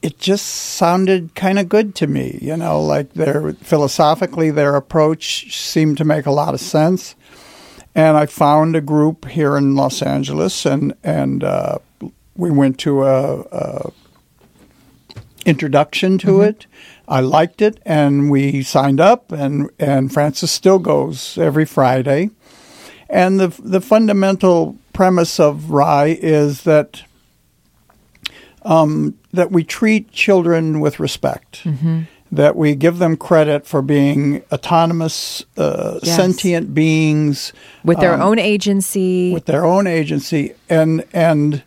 [0.00, 5.52] it just sounded kind of good to me you know like their philosophically their approach
[5.56, 7.14] seemed to make a lot of sense
[7.94, 11.78] and i found a group here in los angeles and and uh,
[12.36, 13.92] we went to a, a
[15.44, 16.42] introduction to mm-hmm.
[16.48, 16.66] it.
[17.06, 22.30] I liked it and we signed up and and francis still goes every friday.
[23.10, 27.02] And the the fundamental premise of RIE is that
[28.62, 32.02] um, that we treat children with respect, mm-hmm.
[32.34, 36.16] That we give them credit for being autonomous, uh, Yes.
[36.16, 37.52] sentient beings
[37.84, 39.32] With their um, own agency.
[39.32, 41.62] with their own agency, and and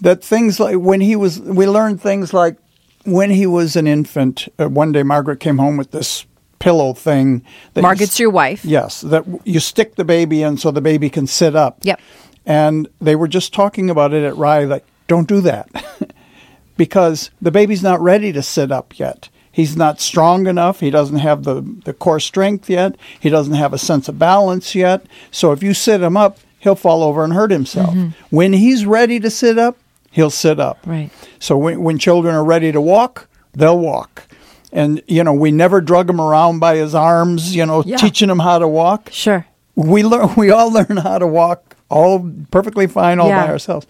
[0.00, 2.56] that things like when he was, we learned things like
[3.04, 4.48] when he was an infant.
[4.58, 6.24] Uh, one day, Margaret came home with this
[6.58, 7.42] pillow thing.
[7.74, 8.64] That you Margaret's your wife.
[8.64, 11.78] Yes, that you stick the baby in so the baby can sit up.
[11.82, 12.00] Yep.
[12.46, 15.68] And they were just talking about it at RIE, like, don't do that.
[16.78, 19.28] because the baby's not ready to sit up yet.
[19.58, 20.78] He's not strong enough.
[20.78, 22.94] He doesn't have the, the core strength yet.
[23.18, 25.04] He doesn't have a sense of balance yet.
[25.32, 27.92] So if you sit him up, he'll fall over and hurt himself.
[28.30, 29.76] When he's ready to sit up,
[30.12, 30.78] he'll sit up.
[30.86, 31.10] Right.
[31.40, 34.28] So when, when children are ready to walk, they'll walk.
[34.72, 37.96] And, you know, we never drug him around by his arms, you know, Yeah.
[37.96, 39.44] teaching him how to walk Sure.
[39.74, 43.44] we learn we all learn how to walk all perfectly fine all Yeah.
[43.46, 43.86] by ourselves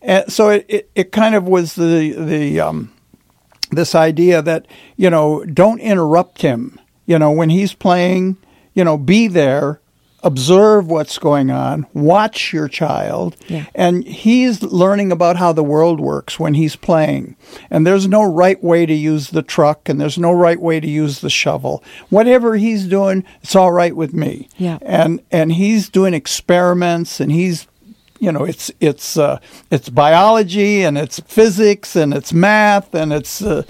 [0.00, 2.90] and so it, it, it kind of was the the um,
[3.72, 6.78] this idea that you know don't interrupt him.
[7.06, 8.36] You know when he's playing
[8.74, 9.80] you know be there
[10.22, 13.36] observe what's going on watch your child.
[13.48, 13.66] Yeah.
[13.74, 17.36] and he's learning about how the world works when he's playing.
[17.70, 20.88] And there's no right way to use the truck and there's no right way to
[20.88, 21.82] use the shovel.
[22.08, 24.48] Whatever he's doing it's all right with me.
[24.56, 24.78] Yeah.
[24.82, 27.66] and and he's doing experiments and he's
[28.22, 29.40] you know it's it's uh,
[29.72, 33.64] it's biology and it's physics and it's math and it's uh,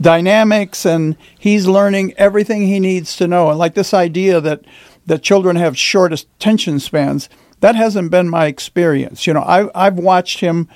[0.00, 3.50] dynamics and he's learning everything he needs to know.
[3.50, 4.64] And like this idea that
[5.06, 7.28] that children have short attention spans
[7.60, 9.26] that hasn't been my experience.
[9.26, 10.68] You know I, i've watched him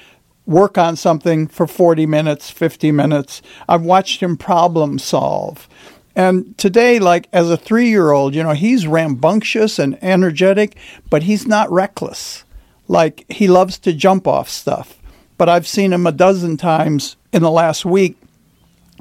[0.45, 3.43] work on something for 40 minutes 50 minutes.
[3.69, 5.69] I've watched him problem solve.
[6.17, 10.77] And today, like as a three year old, you know, he's rambunctious and energetic,
[11.11, 12.43] but he's not reckless.
[12.89, 14.99] Like he loves to jump off stuff.
[15.37, 18.17] But I've seen him a dozen times in the last week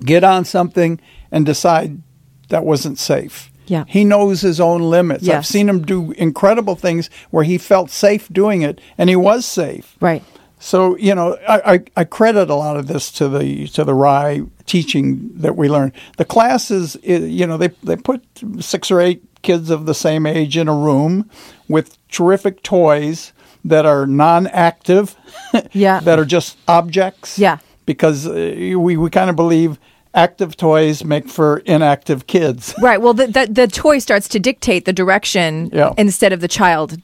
[0.05, 0.99] get on something
[1.31, 2.01] and decide
[2.49, 3.51] that wasn't safe.
[3.65, 3.83] Yeah.
[3.87, 5.27] He knows his own limits.
[5.27, 9.45] I've seen him do incredible things where he felt safe doing it and he was
[9.45, 9.97] safe.
[9.99, 10.23] Right.
[10.59, 13.93] So you know, I, I, I credit a lot of this to the to the
[13.93, 15.93] RIE teaching that we learned.
[16.17, 18.23] The classes, you know, they they put
[18.59, 21.29] six or eight kids of the same age in a room
[21.67, 23.33] with terrific toys
[23.69, 25.15] that are non-active,
[25.73, 25.99] Yeah.
[26.01, 27.57] that are just objects, Yeah.
[27.85, 28.31] because uh,
[28.77, 29.77] we we kind of believe
[30.13, 32.73] active toys make for inactive kids.
[32.81, 33.01] Right.
[33.01, 35.93] Well, the, the the toy starts to dictate the direction Yeah.
[35.97, 36.97] instead of the child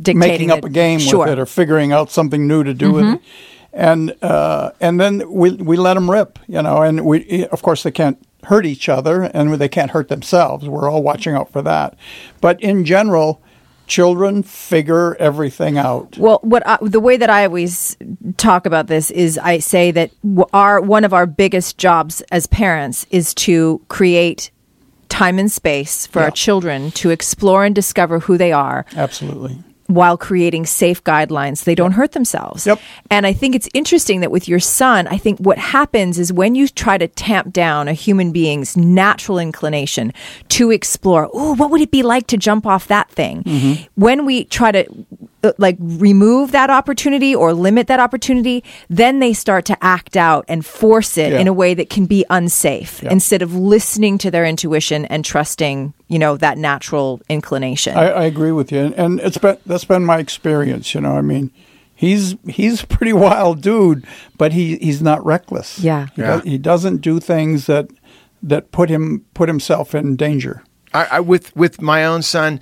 [0.00, 0.64] dictating making up it.
[0.66, 1.20] a game sure.
[1.20, 3.20] with it or figuring out something new to do with it.
[3.72, 6.82] And uh, and then we we let them rip, you know.
[6.82, 10.68] And we of course they can't hurt each other and they can't hurt themselves.
[10.68, 11.96] We're all watching out for that.
[12.40, 13.40] But in general,
[13.96, 16.16] children figure everything out.
[16.16, 17.96] Well, what I, the way that I always
[18.36, 20.10] talk about this is I say that
[20.52, 24.50] our one of our biggest jobs as parents is to create
[25.08, 26.24] time and space for Yeah.
[26.26, 29.62] our children to explore and discover who they are Absolutely.
[29.94, 32.66] While creating safe guidelines they don't hurt themselves.
[32.66, 32.80] Yep.
[33.10, 36.54] And I think it's interesting that with your son, I think what happens is when
[36.54, 40.12] you try to tamp down a human being's natural inclination
[40.48, 43.42] to explore, oh, what would it be like to jump off that thing?
[43.44, 43.84] Mm-hmm.
[43.94, 44.86] When we try to
[45.44, 50.44] uh, like remove that opportunity or limit that opportunity, then they start to act out
[50.48, 51.40] and force it Yeah.
[51.40, 53.10] in a way that can be unsafe Yeah.
[53.10, 57.96] instead of listening to their intuition and trusting, you know, that natural inclination.
[57.96, 60.94] I, I agree with you, and, and it's been that's been my experience.
[60.94, 61.50] You know, I mean,
[61.94, 64.04] he's he's a pretty wild dude,
[64.36, 65.78] but he he's not reckless.
[65.78, 66.06] Yeah.
[66.14, 66.26] he, Yeah.
[66.36, 67.88] does- he doesn't do things that
[68.42, 70.62] that put him put himself in danger.
[70.92, 72.60] I, I with with my own son,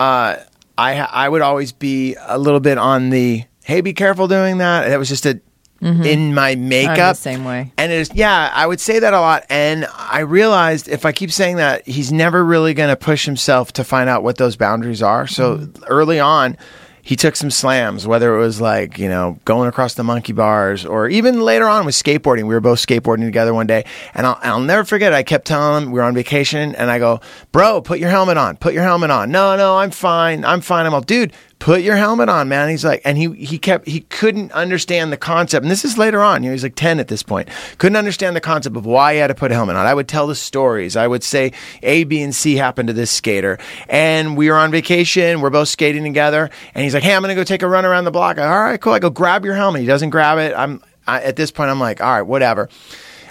[0.00, 0.36] uh,
[0.76, 4.88] I I would always be a little bit on the hey, be careful doing that.
[4.88, 5.40] That was just a
[5.80, 6.02] Mm-hmm.
[6.02, 7.16] in my makeup.
[7.16, 7.72] same way.
[7.78, 9.44] And it is yeah, I would say that a lot.
[9.48, 13.72] And I realized if I keep saying that, he's never really going to push himself
[13.74, 15.28] to find out what those boundaries are.
[15.28, 15.84] So mm-hmm.
[15.86, 16.56] early on.
[17.00, 20.84] He took some slams, whether it was like, you know, going across the monkey bars
[20.84, 22.42] or even later on with skateboarding.
[22.42, 23.86] We were both skateboarding together one day.
[24.12, 26.98] And I'll, I'll never forget, I kept telling him we were on vacation and I
[26.98, 29.30] go, bro, put your helmet on, put your helmet on.
[29.30, 30.44] No, no, I'm fine.
[30.44, 30.84] I'm fine.
[30.84, 32.68] I'm all, dude, put your helmet on, man.
[32.68, 35.64] He's like, and he, he kept, he couldn't understand the concept.
[35.64, 37.48] And this is later on, you know, he's like 10 at this point.
[37.78, 39.86] Couldn't understand the concept of why he had to put a helmet on.
[39.86, 40.96] I would tell the stories.
[40.96, 43.58] I would say A, B, and C happened to this skater.
[43.88, 45.40] And we were on vacation.
[45.40, 46.50] We're both skating together.
[46.74, 48.38] And he's like, hey, I'm to go take a run around the block.
[48.38, 48.92] All right, cool.
[48.92, 49.80] I go grab your helmet.
[49.80, 50.54] He doesn't grab it.
[50.56, 52.68] I'm, I, at this point, I'm like, all right, whatever.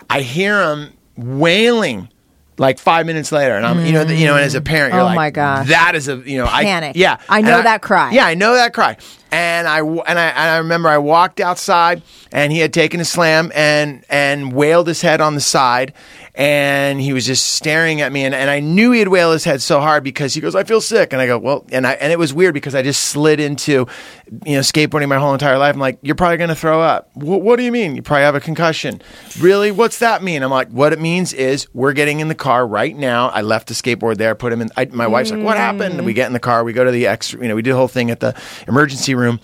[0.09, 2.09] I hear him wailing
[2.57, 5.01] like five minutes later, and I'm, you know, you know, and as a parent, you're
[5.03, 5.67] Oh like, my gosh.
[5.67, 6.95] that is a, you know, Panic.
[6.95, 8.11] I, yeah, I And know that cry.
[8.11, 8.97] Yeah, I know that cry,
[9.31, 13.05] and I and I and I remember I walked outside, and he had taken a
[13.05, 15.93] slam and and wailed his head on the side,
[16.37, 19.43] and he was just staring at me, and, and I knew he had wailed his
[19.43, 21.93] head so hard because he goes, I feel sick, and I go, well, and I
[21.93, 23.87] and it was weird because I just slid into,
[24.45, 25.73] you know, skateboarding my whole entire life.
[25.73, 27.11] I'm like, you're probably gonna throw up.
[27.15, 27.95] Wh- what do you mean?
[27.95, 29.01] You probably have a concussion.
[29.39, 29.71] Really?
[29.71, 30.43] What's that mean?
[30.43, 33.29] I'm like, what it means is we're getting in the car right now.
[33.29, 34.69] I left the skateboard there, put him in.
[34.77, 36.05] I, my wife's like, what happened?
[36.05, 37.77] We get in the car, we go to the X, you know, we do the
[37.77, 39.39] whole thing at the emergency room,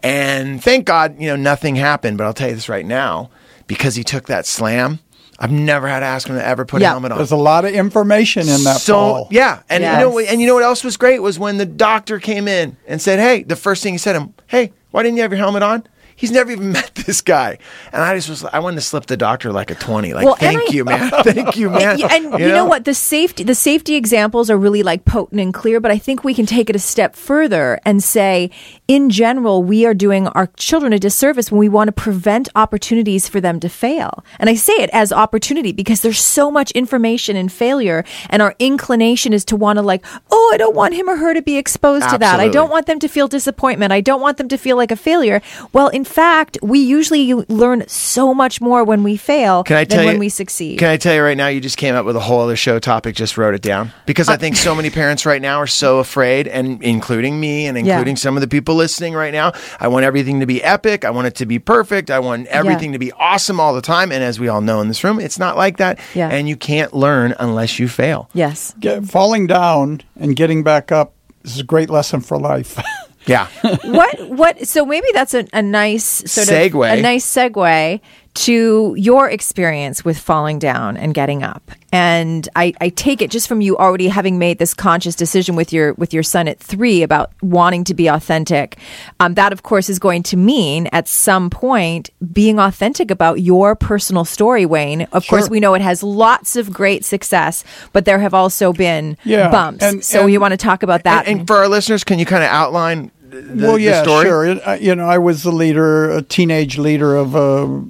[0.00, 2.18] and thank God, you know, nothing happened.
[2.18, 3.30] But I'll tell you this right now,
[3.66, 5.00] because he took that slam.
[5.38, 6.88] I've never had to ask him to ever put Yeah.
[6.88, 9.28] a helmet on There's a lot of information in that so ball.
[9.30, 12.18] yeah, and you know, and you know what else was great was when the doctor
[12.18, 15.16] came in and said, "Hey," the first thing he said to him, "Hey, why didn't
[15.16, 15.84] you have your helmet on?"
[16.16, 17.58] He's never even met this guy.
[17.92, 20.14] And I just was, I wanted to slip the doctor like a 20.
[20.14, 21.10] Like, Well, thank I- you, man.
[21.22, 22.00] thank you, man.
[22.02, 22.64] And you, know?
[22.64, 22.84] what?
[22.84, 26.34] The safety the safety examples are really like potent and clear, but I think we
[26.34, 28.50] can take it a step further and say,
[28.88, 33.28] in general, we are doing our children a disservice when we want to prevent opportunities
[33.28, 34.24] for them to fail.
[34.38, 38.54] And I say it as opportunity because there's so much information in failure, and our
[38.58, 41.56] inclination is to want to like, oh, I don't want him or her to be
[41.58, 42.40] exposed to that.
[42.40, 43.92] I don't want them to feel disappointment.
[43.92, 45.42] I don't want them to feel like a failure.
[45.72, 49.98] Well, in fact, we usually learn so much more when we fail Can I than
[49.98, 50.78] tell when you, we succeed.
[50.78, 51.48] Can I tell you right now?
[51.48, 53.14] You just came up with a whole other show topic.
[53.14, 55.98] Just wrote it down because Uh, I think so many parents right now are so
[55.98, 59.52] afraid, and including me, and including some of the people listening right now.
[59.80, 61.04] I want everything to be epic.
[61.04, 62.10] I want it to be perfect.
[62.10, 64.12] I want everything to be awesome all the time.
[64.12, 65.98] And as we all know in this room, it's not like that.
[66.14, 66.28] Yeah.
[66.30, 68.28] And you can't learn unless you fail.
[68.32, 68.74] yes.
[68.80, 71.12] Get, falling down and getting back up
[71.44, 72.78] is a great lesson for life.
[73.26, 73.48] Yeah.
[73.84, 76.98] what what so maybe that's a, a nice sort of Segue.
[76.98, 78.00] a nice segue
[78.34, 83.48] to your experience with falling down and getting up and I, I take it just
[83.48, 87.02] from you already having made this conscious decision with your with your son at three
[87.02, 88.76] about wanting to be authentic
[89.20, 93.74] um, that of course is going to mean at some point being authentic about your
[93.74, 97.64] personal story wayne of course we know it has lots of great success
[97.94, 101.04] but there have also been Yeah, bumps and- so and- you want to talk about
[101.04, 104.44] that and, and for our listeners, can you kind of outline the, well, yeah, sure.
[104.44, 107.84] It, you know, I was the leader, a teenage leader of a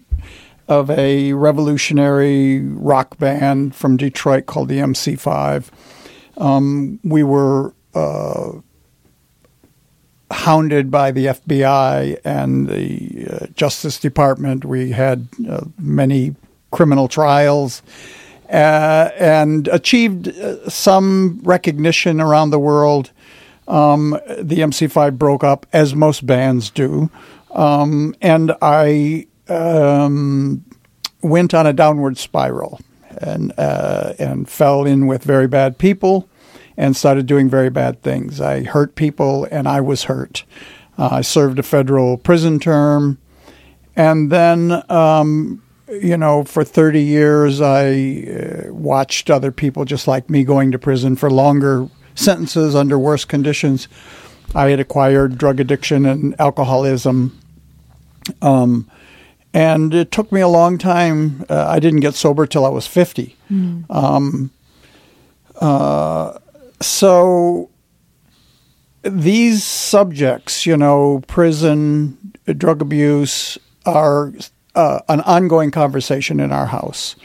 [0.69, 5.69] of a revolutionary rock band from Detroit called the MC5.
[6.39, 8.53] Um, we were uh,
[10.31, 14.65] hounded by the FBI and the uh, Justice Department.
[14.65, 16.35] We had uh, many
[16.71, 17.83] criminal trials.
[18.49, 23.11] Uh, and achieved uh, some recognition around the world
[23.69, 27.11] um, the MC5 broke up, as most bands do,
[27.51, 30.65] um, and I um,
[31.23, 32.81] went on a downward spiral
[33.19, 36.29] and uh, and fell in with very bad people,
[36.77, 38.41] and started doing very bad things.
[38.41, 40.45] I hurt people, and I was hurt.
[40.99, 43.19] Uh, I served a federal prison term,
[43.95, 44.83] and then.
[44.91, 50.73] Um, you know, for 30 years, I uh, watched other people just like me going
[50.73, 53.89] to prison for longer sentences under worse conditions.
[54.55, 57.39] I had acquired drug addiction and alcoholism.
[58.43, 58.91] Um,
[59.55, 61.45] and it took me a long time.
[61.49, 63.37] Uh, I didn't get sober till I was 50.
[63.91, 64.51] Um,
[65.61, 66.39] uh,
[66.81, 67.71] so
[69.03, 74.33] these subjects, you know, prison, drug abuse, are
[74.75, 77.17] uh, an ongoing conversation in our house.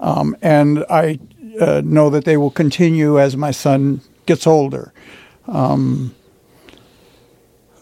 [0.00, 1.18] Um, and I
[1.60, 4.92] uh, know that they will continue as my son gets older.
[5.48, 6.14] Um,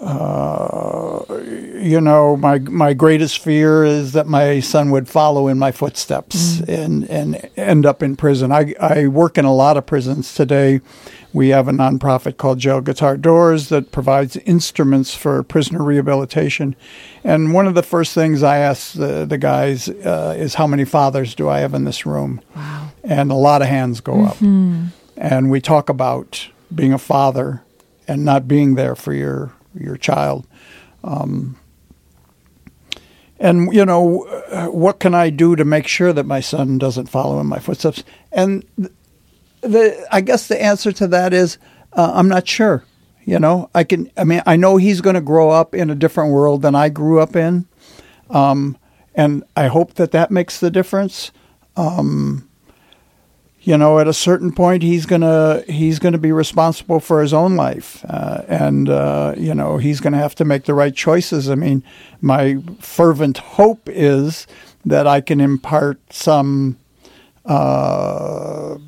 [0.01, 1.25] uh,
[1.81, 6.61] you know, my my greatest fear is that my son would follow in my footsteps
[6.61, 8.53] and and end up in prison.
[8.53, 10.81] I I work in a lot of prisons today.
[11.33, 16.77] We have a nonprofit called Jail Guitar Doors that provides instruments for prisoner rehabilitation.
[17.25, 20.87] And one of the first things I ask the, the guys uh, is how many
[20.87, 22.41] fathers do I have in this room?
[22.55, 22.91] Wow.
[23.05, 24.41] And a lot of hands go up.
[25.17, 27.63] And we talk about being a father
[28.07, 30.47] and not being there for your your child.
[31.05, 31.57] Um,
[33.39, 34.27] and you know,
[34.73, 38.03] what can I do to make sure that my son doesn't follow in my footsteps?
[38.33, 38.93] And th-
[39.61, 41.59] the I guess the answer to that is
[41.93, 42.85] uh, I'm not sure.
[43.25, 44.11] You know, I can.
[44.17, 46.89] I mean, I know he's going to grow up in a different world than I
[46.89, 47.67] grew up in,
[48.31, 48.79] um,
[49.17, 51.33] and I hope that that makes the difference.
[51.77, 52.49] Um,
[53.67, 57.57] you know, at a certain point, he's gonna he's gonna be responsible for his own
[57.57, 61.51] life, uh, and uh, you know he's gonna have to make the right choices.
[61.51, 61.83] I mean,
[62.21, 64.47] my fervent hope is
[64.85, 66.79] that I can impart some
[67.45, 68.79] uh,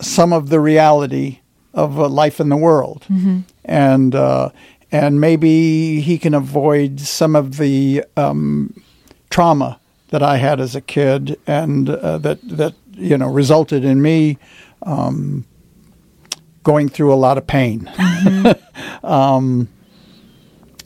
[0.00, 1.40] some of the reality
[1.74, 3.04] of uh, life in the world,
[3.66, 4.48] and uh,
[4.90, 8.82] and maybe he can avoid some of the um,
[9.28, 14.02] trauma that I had as a kid, and uh, that that you know resulted in
[14.02, 14.38] me
[14.82, 15.44] um,
[16.62, 17.90] going through a lot of pain.
[19.04, 19.68] um,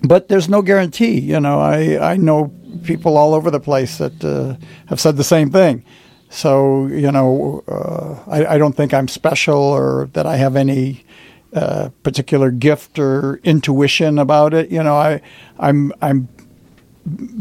[0.02, 1.20] but there's no guarantee.
[1.20, 2.52] You know, I I know
[2.84, 4.56] people all over the place that uh,
[4.86, 5.84] have said the same thing.
[6.30, 11.04] So you know, uh, I, I don't think I'm special or that I have any
[11.52, 14.70] uh, particular gift or intuition about it.
[14.70, 15.20] You know, I
[15.58, 16.28] I'm I'm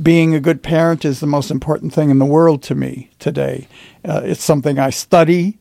[0.02, 3.68] being a good parent is the most important thing in the world to me today.
[4.04, 5.58] Uh, it's something I study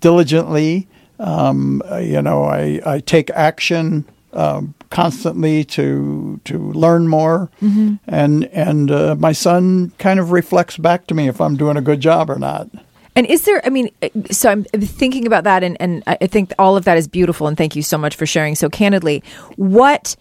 [0.00, 0.88] diligently.
[1.18, 7.94] Um, you know, I, I take action um, constantly to to learn more, Mm-hmm.
[8.06, 11.80] and and uh, my son kind of reflects back to me if I'm doing a
[11.80, 12.68] good job or not.
[13.14, 16.52] And is there, I mean, uh, so I'm thinking about that, and, and I think
[16.58, 19.22] all of that is beautiful, and thank you so much for sharing so candidly.
[19.56, 20.16] What,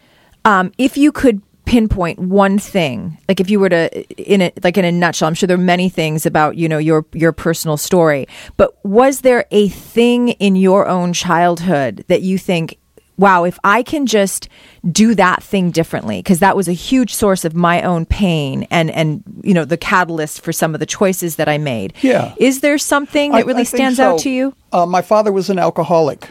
[0.46, 3.90] um, if you could pinpoint one thing, like if you were to,
[4.32, 6.78] in it, like in a nutshell, I'm sure there are many things about, you know,
[6.78, 12.38] your, your personal story, but was there a thing in your own childhood that you
[12.38, 12.78] think,
[13.18, 14.50] wow, if I can just
[14.92, 18.92] do that thing differently, because that was a huge source of my own pain and,
[18.92, 21.94] and, you know, the catalyst for some of the choices that I made.
[22.02, 22.36] Yeah.
[22.38, 24.54] Is there something I- that really I stands out to you?
[24.74, 26.28] Uh, my father was an alcoholic.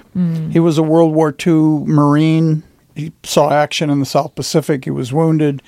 [0.51, 2.63] He was a World War II Marine.
[2.95, 4.85] He saw action in the South Pacific.
[4.85, 5.63] He was wounded,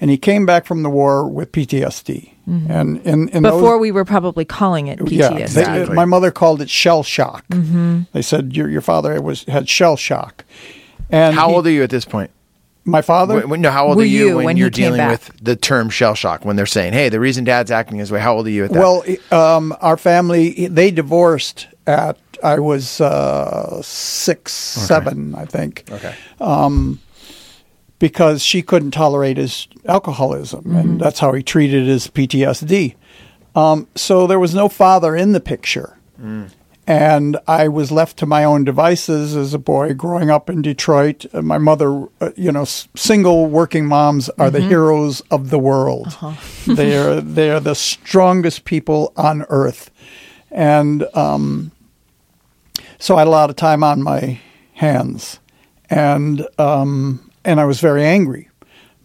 [0.00, 2.32] and he came back from the war with PTSD.
[2.46, 5.10] And in, in those- Before we were probably calling it PTSD.
[5.12, 5.94] Yeah, they- Exactly.
[5.94, 7.46] my mother called it shell shock.
[7.48, 8.02] Mm-hmm.
[8.12, 10.44] They said your your father was had shell shock.
[11.10, 12.30] And How he- old are you at this point?
[12.84, 13.34] my father?
[13.36, 15.10] When, when- no, how old Were are you, you when, when you're dealing back?
[15.10, 16.44] with the term shell shock?
[16.44, 18.72] When they're saying, "Hey, the reason Dad's acting this way." How old are you at
[18.72, 18.80] that?
[18.80, 25.84] Well, um, our family they divorced at I was uh, six, seven, I think.
[25.90, 26.14] okay.
[27.98, 32.94] because she couldn't tolerate his alcoholism, and that's how he treated his PTSD.
[33.54, 35.98] Um, so there was no father in the picture.
[36.86, 41.24] And I was left to my own devices as a boy growing up in Detroit.
[41.32, 45.58] Uh, my mother, uh, you know, s- single working moms are the heroes of the
[45.58, 46.16] world.
[46.66, 49.90] they are they are the strongest people on earth,
[50.50, 51.70] and um,
[53.00, 54.38] so I had a lot of time on my
[54.74, 55.40] hands,
[55.90, 58.48] and um, and I was very angry.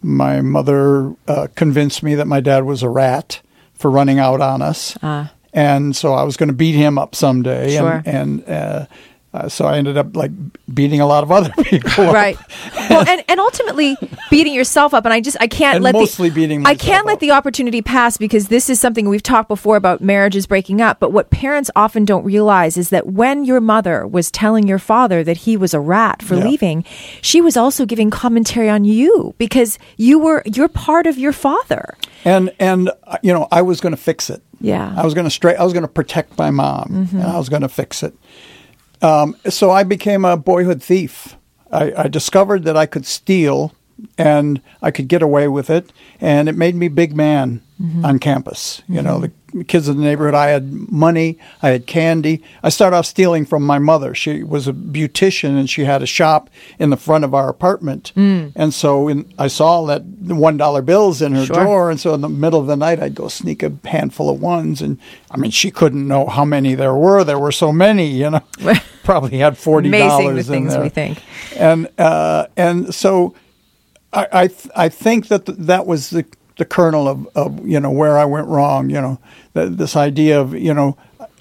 [0.02, 3.40] My mother uh, convinced me that my dad was a rat
[3.74, 5.32] for running out on us, Ah.
[5.52, 7.76] and so I was going to beat him up someday.
[7.76, 8.02] Sure.
[8.06, 8.86] And, and uh,
[9.36, 10.30] uh, so I ended up like
[10.72, 12.04] beating a lot of other people.
[12.04, 12.14] up.
[12.14, 12.38] right
[12.90, 13.96] well and, and ultimately
[14.30, 17.06] beating yourself up and i just i can't And let mostly the, beating i can't
[17.06, 20.98] let the opportunity pass because this is something we've talked before about marriages breaking up
[21.00, 25.22] but what parents often don't realize is that when your mother was telling your father
[25.24, 26.44] that he was a rat for Yeah.
[26.44, 26.84] leaving
[27.22, 31.96] she was also giving commentary on you because you were you're part of your father
[32.24, 34.42] And and uh, you know I was going to fix it.
[34.60, 34.92] Yeah.
[34.96, 35.56] I was going to straight.
[35.60, 37.18] I was going to protect my mom, Mm-hmm.
[37.20, 38.14] and I was going to fix it.
[39.02, 41.36] Um, so I became a boyhood thief.
[41.70, 43.72] I, I discovered that I could steal,
[44.18, 48.06] and I could get away with it, and it made me big man Mm-hmm.
[48.06, 48.80] on campus.
[48.88, 49.18] You know,
[49.52, 50.32] the kids in the neighborhood.
[50.34, 51.36] I had money.
[51.62, 52.42] I had candy.
[52.62, 54.14] I started off stealing from my mother.
[54.14, 58.14] She was a beautician, and she had a shop in the front of our apartment.
[58.16, 58.52] Mm.
[58.56, 61.54] And so in, I saw that one dollar bills in her Sure.
[61.56, 64.40] drawer, and so in the middle of the night, I'd go sneak a handful of
[64.40, 64.80] ones.
[64.80, 64.96] And
[65.30, 67.24] I mean, she couldn't know how many there were.
[67.24, 68.40] There were so many, you know.
[69.04, 70.14] Probably had forty dollars.
[70.18, 70.82] amazing the things there.
[70.82, 71.22] we think
[71.58, 73.34] And uh, and so
[74.12, 76.24] I I, th- I think that th- that was the
[76.58, 78.88] the kernel of, of you know where I went wrong.
[78.90, 79.18] You know,
[79.54, 80.96] th- this idea of you know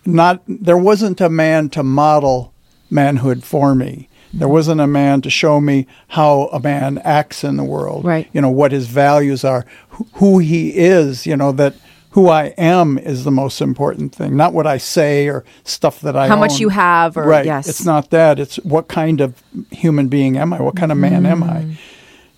[0.05, 2.53] not there wasn't a man to model
[2.89, 4.09] manhood for me.
[4.34, 8.03] There wasn't a man to show me how a man acts in the world.
[8.03, 8.28] Right.
[8.34, 11.26] You know what his values are, who, who he is.
[11.26, 11.74] You know that
[12.11, 16.16] who I am is the most important thing, not what I say or stuff that
[16.18, 17.45] I How much you have or- right.
[17.45, 17.68] yes.
[17.68, 18.39] It's not that.
[18.39, 19.41] It's what kind of
[19.72, 20.61] human being am I?
[20.61, 21.49] What kind of man am Mm.
[21.49, 21.78] I?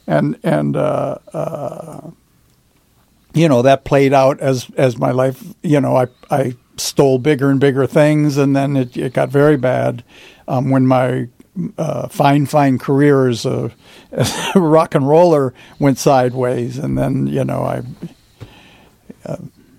[0.08, 2.12] And and uh, uh,
[3.34, 5.44] you know that played out as as my life.
[5.62, 9.58] You know, I I stole bigger and bigger things, and then it, it got very
[9.58, 10.04] bad
[10.48, 11.28] um, when my
[11.78, 13.72] uh, fine fine career as a,
[14.12, 17.82] as a rock and roller went sideways, and then you know I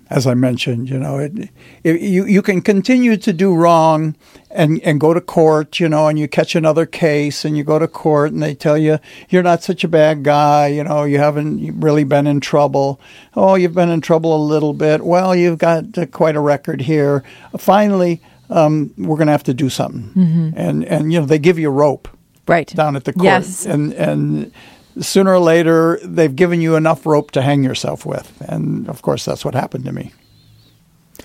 [0.09, 1.49] as I mentioned, you know, it,
[1.83, 4.15] it, you you can continue to do wrong
[4.49, 7.77] and and go to court, you know, and you catch another case and you go
[7.77, 8.97] to court and they tell you
[9.29, 12.99] you're not such a bad guy, you know, you haven't really been in trouble.
[13.35, 15.05] Oh, you've been in trouble a little bit.
[15.05, 17.23] Well, you've got uh, quite a record here.
[17.57, 20.11] Finally, um, we're going to have to do something,
[20.57, 22.07] and and you know they give you rope
[22.47, 24.51] right down at the court, yes and and
[24.99, 29.25] sooner or later they've given you enough rope to hang yourself with, and of course
[29.25, 30.11] that's what happened to me.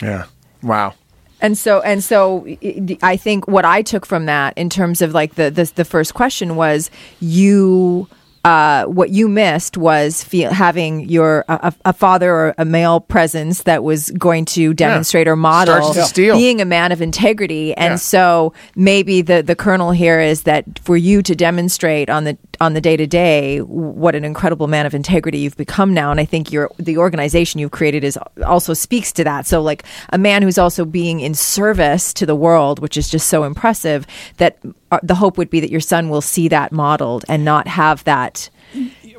[0.02, 0.24] yeah.
[0.62, 0.94] Wow.
[1.40, 5.12] And so, and so, I- I think what I took from that, in terms of
[5.12, 6.90] like the the, the first question, was
[7.20, 8.08] you.
[8.44, 13.62] Uh, what you missed was feel, having your a, a father or a male presence
[13.62, 15.94] that was going to demonstrate or model
[16.36, 17.96] being a man of integrity, and Yeah.
[17.96, 22.74] so maybe the the kernel here is that for you to demonstrate on the on
[22.74, 26.26] the day to day what an incredible man of integrity you've become now, and I
[26.26, 29.46] think your the organization you've created is also speaks to that.
[29.46, 33.28] So like a man who's also being in service to the world, which is just
[33.28, 34.06] so impressive.
[34.36, 34.58] That
[35.02, 38.50] the hope would be that your son will see that modeled and not have that.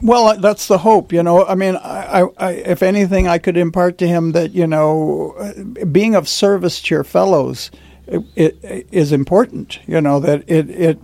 [0.01, 1.45] Well, uh, that's the hope, you know.
[1.45, 5.85] I mean, I, I, if anything, I could impart to him that you know, uh,
[5.85, 7.71] being of service to your fellows.
[8.07, 10.99] It, it is important, you know, that it, it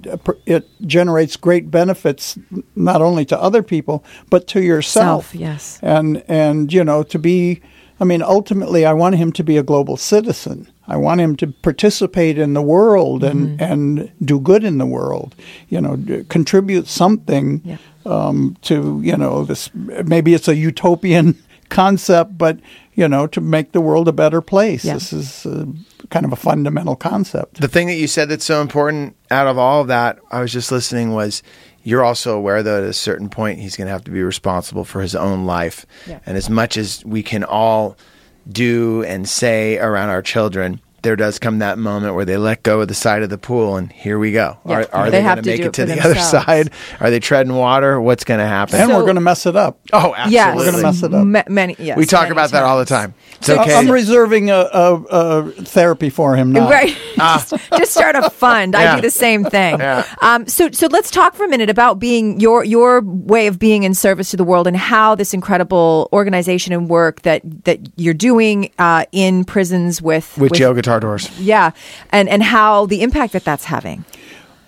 [0.46, 2.38] it generates great benefits
[2.76, 5.32] not only to other people but to yourself.
[5.32, 7.62] Self, yes, and and you know to be.
[8.02, 10.68] I mean, ultimately, I want him to be a global citizen.
[10.88, 13.64] I want him to participate in the world and, mm-hmm.
[13.64, 15.36] and do good in the world.
[15.70, 17.78] You know, contribute something yeah.
[18.08, 19.70] um, to you know this.
[19.76, 21.38] Maybe it's a utopian
[21.70, 22.60] concept, but
[22.96, 24.84] you know, to make the world a better place.
[24.84, 24.96] Yeah.
[24.96, 25.66] This is uh,
[26.10, 27.62] kind of a fundamental concept.
[27.62, 30.52] The thing that you said that's so important out of all of that, I was
[30.52, 31.44] just listening was
[31.84, 34.86] you're also aware that at a certain point he's going to have to be responsible
[34.86, 35.86] for his own life.
[36.08, 36.20] Yeah.
[36.26, 37.98] And as much as we can all
[38.48, 42.82] do and say around our children, there does come that moment where they let go
[42.82, 44.58] of the side of the pool and here we go.
[44.66, 44.74] Yeah.
[44.74, 46.34] Are, are, they, they going to make it to the themselves.
[46.34, 46.72] other side?
[47.00, 48.00] Are they treading water?
[48.00, 48.80] What's going to happen?
[48.80, 49.80] And so, we're going to mess it up.
[49.92, 50.34] Oh, absolutely.
[50.34, 50.56] Yes.
[50.56, 51.26] We're going to mess it up.
[51.26, 52.52] Ma- many, yes, we talk about times.
[52.52, 53.14] that all the time.
[53.38, 53.74] It's okay.
[53.74, 56.70] I'm reserving a, a, a, therapy for him now.
[56.70, 56.96] Right.
[57.24, 57.46] Ah.
[57.78, 58.74] just, start a fund.
[58.74, 58.94] Yeah.
[58.94, 59.78] I do the same thing.
[59.78, 60.08] Yeah.
[60.22, 63.84] Um, so, so let's talk for a minute about being your your way of being
[63.84, 68.16] in service to the world and how this incredible organization and work that that you're
[68.16, 71.40] doing uh, in prisons with with, with jail guitar doors.
[71.40, 71.72] Yeah,
[72.12, 74.06] and and how the impact that that's having.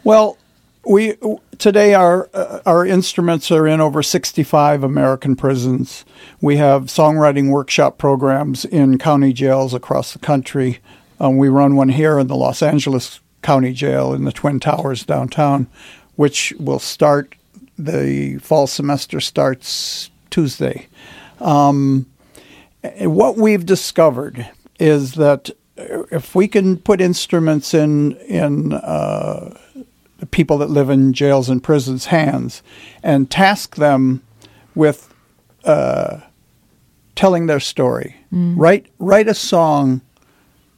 [0.04, 0.38] Well,
[0.86, 1.16] we
[1.58, 6.06] today our uh, our instruments are in over 65 American prisons.
[6.42, 10.80] We have songwriting workshop programs in county jails across the country.
[11.20, 15.06] Um, we run one here in the Los Angeles County Jail in the Twin Towers
[15.06, 15.68] downtown,
[16.16, 17.36] which will start
[17.78, 20.88] the fall semester starts Tuesday.
[21.40, 22.08] Um,
[23.00, 24.50] what we've discovered
[24.80, 29.58] is that if we can put instruments in in uh,
[30.32, 32.62] people that live in jails and prisons' hands
[33.02, 34.24] and task them
[34.76, 35.14] with
[35.64, 36.20] uh,
[37.16, 38.16] telling their story.
[38.32, 38.56] Mm.
[38.58, 40.02] Write write a song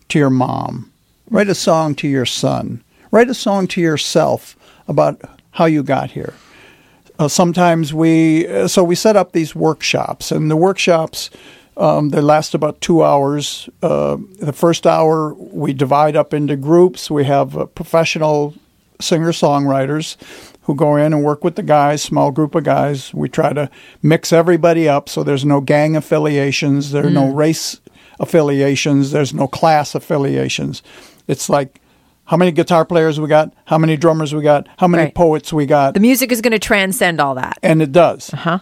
[0.09, 0.91] to your mom.
[1.29, 2.83] Write a song to your son.
[3.11, 4.55] Write a song to yourself
[4.87, 5.21] about
[5.51, 6.33] how you got here.
[7.17, 11.29] Uh, sometimes we uh, so we set up these workshops, and the workshops
[11.77, 13.69] um, they last about two hours.
[13.81, 17.11] Uh, the first hour we divide up into groups.
[17.11, 18.53] We have uh, professional
[19.01, 20.15] singer songwriters
[20.65, 23.13] who go in and work with the guys, small group of guys.
[23.13, 23.69] We try to
[24.01, 27.13] mix everybody up so there's no gang affiliations, there are mm.
[27.13, 27.79] no race
[28.19, 30.81] affiliations, there's no class affiliations.
[31.27, 31.81] It's like
[32.25, 35.15] how many guitar players we got, how many drummers we got, how many right.
[35.15, 35.93] poets we got.
[35.93, 37.59] The music is going to transcend all that.
[37.61, 38.33] And it does.
[38.33, 38.59] Uh-huh.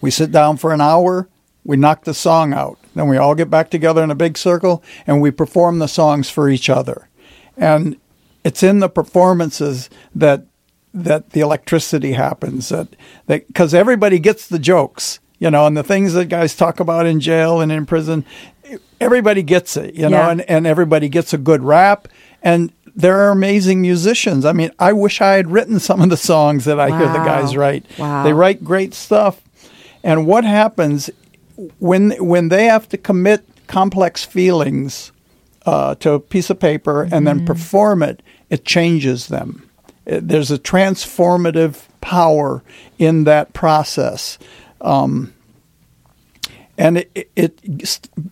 [0.00, 1.28] We sit down for an hour,
[1.64, 2.78] we knock the song out.
[2.94, 6.30] Then we all get back together in a big circle and we perform the songs
[6.30, 7.08] for each other.
[7.56, 7.96] And
[8.44, 10.46] it's in the performances that
[10.92, 12.88] that the electricity happens that
[13.26, 17.06] that because everybody gets the jokes you know and the things that guys talk about
[17.06, 18.24] in jail and in prison
[19.00, 20.30] everybody gets it you know yeah.
[20.30, 22.08] and, and everybody gets a good rap
[22.42, 26.16] and there are amazing musicians i mean i wish i had written some of the
[26.16, 26.98] songs that i wow.
[26.98, 28.24] hear the guys write wow.
[28.24, 29.40] they write great stuff
[30.02, 31.08] and what happens
[31.78, 35.12] when when they have to commit complex feelings
[35.66, 37.24] uh, to a piece of paper and mm-hmm.
[37.24, 39.68] then perform it, it changes them.
[40.06, 42.62] It, there's a transformative power
[42.98, 44.38] in that process.
[44.80, 45.34] Um,
[46.80, 47.60] and it, it,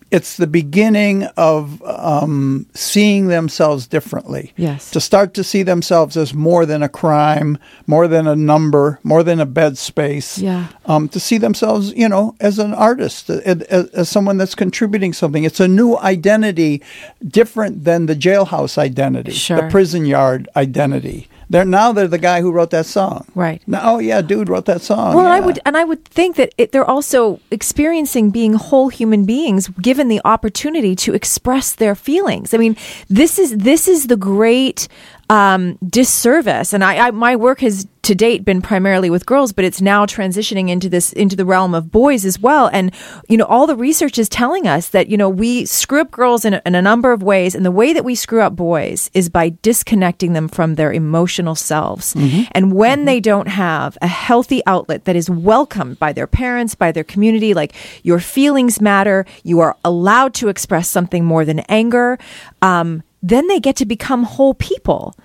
[0.09, 4.53] it's the beginning of um, seeing themselves differently.
[4.57, 8.99] Yes, to start to see themselves as more than a crime, more than a number,
[9.03, 10.39] more than a bed space.
[10.39, 15.13] Yeah, um, to see themselves, you know, as an artist, as, as, someone that's contributing
[15.13, 15.43] something.
[15.43, 16.81] It's a new identity,
[17.25, 19.61] different than the jailhouse identity, sure.
[19.61, 21.29] the prison yard identity.
[21.49, 23.25] They're now they're the guy who wrote that song.
[23.33, 23.61] Right.
[23.67, 25.15] Now, oh yeah, dude wrote that song.
[25.15, 25.33] Well, yeah.
[25.33, 29.67] I would and I would think that it, they're also experiencing being whole human beings
[29.81, 32.53] given the opportunity to express their feelings.
[32.53, 32.77] I mean,
[33.09, 34.87] this is this is the great
[35.29, 36.73] um, disservice.
[36.73, 40.03] And I, I, my work has to date been primarily with girls, but it's now
[40.03, 42.67] transitioning into this into the realm of boys as well.
[42.73, 42.91] And
[43.27, 46.43] you know, all the research is telling us that you know we screw up girls
[46.43, 49.11] in a, in a number of ways, and the way that we screw up boys
[49.13, 52.15] is by disconnecting them from their emotional selves.
[52.15, 52.49] Mm-hmm.
[52.53, 53.05] And when mm-hmm.
[53.05, 57.53] they don't have a healthy outlet that is welcomed by their parents, by their community,
[57.53, 62.17] like your feelings matter, you are allowed to express something more than anger.
[62.63, 65.15] Um, then they get to become whole people.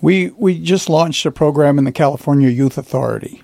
[0.00, 3.42] We we just launched a program in the California Youth Authority,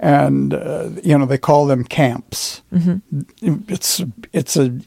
[0.00, 2.62] and uh, you know they call them camps.
[2.72, 3.60] Mm-hmm.
[3.68, 4.78] It's it's a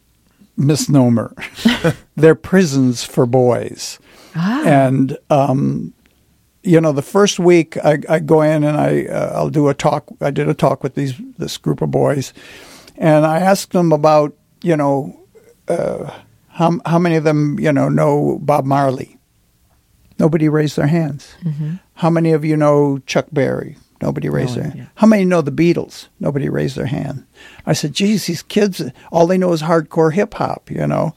[0.57, 1.33] misnomer.
[2.15, 3.99] They're prisons for boys,
[4.35, 4.63] ah.
[4.65, 5.93] and um,
[6.63, 9.73] you know, the first week I, I go in and I uh, I'll do a
[9.73, 10.05] talk.
[10.21, 12.33] I did a talk with these this group of boys,
[12.97, 15.19] and I asked them about you know
[15.67, 16.11] uh,
[16.49, 19.17] how how many of them you know know Bob Marley.
[20.19, 21.33] Nobody raised their hands.
[21.95, 23.77] How many of you know Chuck Berry?
[24.01, 24.89] Nobody raised their hand.
[24.95, 26.07] How many know the Beatles?
[26.19, 27.25] Nobody raised their hand.
[27.65, 31.13] I said, geez, these kids, all they know is hardcore hip hop, you know.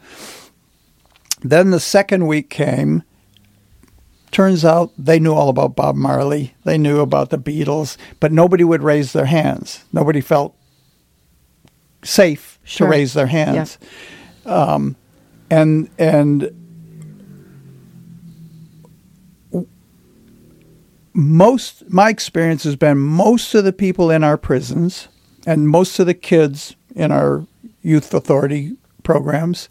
[1.43, 3.03] Then the second week came.
[4.33, 6.55] Turns out they knew all about Bob Marley.
[6.65, 9.85] They knew about the Beatles, but nobody would raise their hands.
[9.93, 10.55] Nobody felt
[12.03, 12.87] safe Sure.
[12.87, 13.79] to raise their hands.
[14.47, 14.97] Um,
[15.51, 16.51] and and
[21.15, 25.09] most my experience has been most of the people in our prisons
[25.47, 27.47] and most of the kids in our
[27.83, 29.69] youth authority programs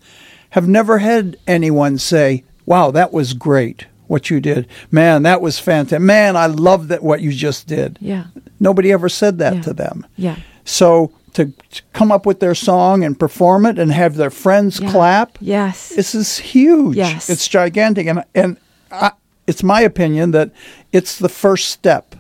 [0.52, 4.68] have never had anyone say, "Wow, that was great what you did.
[4.92, 6.02] Man, that was fantastic.
[6.02, 8.26] Man, I love that what you just did." Yeah.
[8.60, 9.62] Nobody ever said that Yeah.
[9.62, 10.06] to them.
[10.18, 10.36] Yeah.
[10.66, 14.80] So to, to come up with their song and perform it and have their friends
[14.82, 14.92] Yeah.
[14.92, 15.90] clap, Yes.
[15.96, 16.98] this is huge.
[16.98, 17.30] Yes.
[17.30, 18.06] It's gigantic.
[18.08, 18.58] And, and
[18.92, 19.12] I,
[19.52, 20.54] it's my opinion that
[20.94, 22.16] it's the first step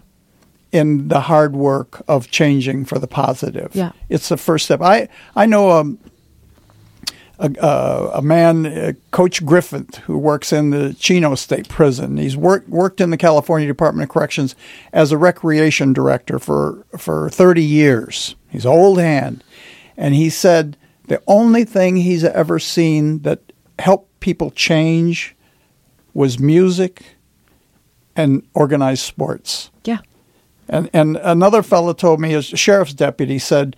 [0.74, 3.74] in the hard work of changing for the positive.
[3.74, 3.94] Yeah.
[4.10, 4.82] It's the first step.
[4.82, 5.98] I, I know um,
[7.40, 12.18] a, a, a man, uh, Coach Griffin, who works in the Chino State Prison.
[12.18, 14.54] He's worked worked in the California Department of Corrections
[14.92, 18.36] as a recreation director for for 30 years.
[18.50, 19.42] He's an old hand,
[19.96, 20.76] and he said
[21.08, 25.34] the only thing he's ever seen that helped people change
[26.14, 27.18] was music
[28.16, 29.70] and organized sports.
[29.86, 29.99] Yeah.
[30.70, 33.76] And and another fellow told me, as sheriff's deputy, said,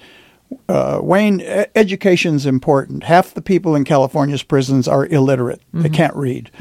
[0.69, 1.41] uh, Wayne,
[1.75, 3.03] education's important.
[3.03, 6.51] Half the people in California's prisons are illiterate; they can't read.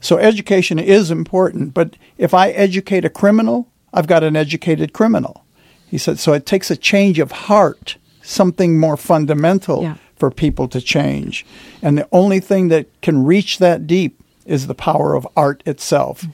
[0.00, 1.74] So education is important.
[1.74, 5.44] But if I educate a criminal, I've got an educated criminal.
[5.86, 6.18] He said.
[6.18, 9.94] So it takes a change of heart, something more fundamental Yeah.
[10.16, 11.44] for people to change.
[11.82, 16.26] And the only thing that can reach that deep is the power of art itself.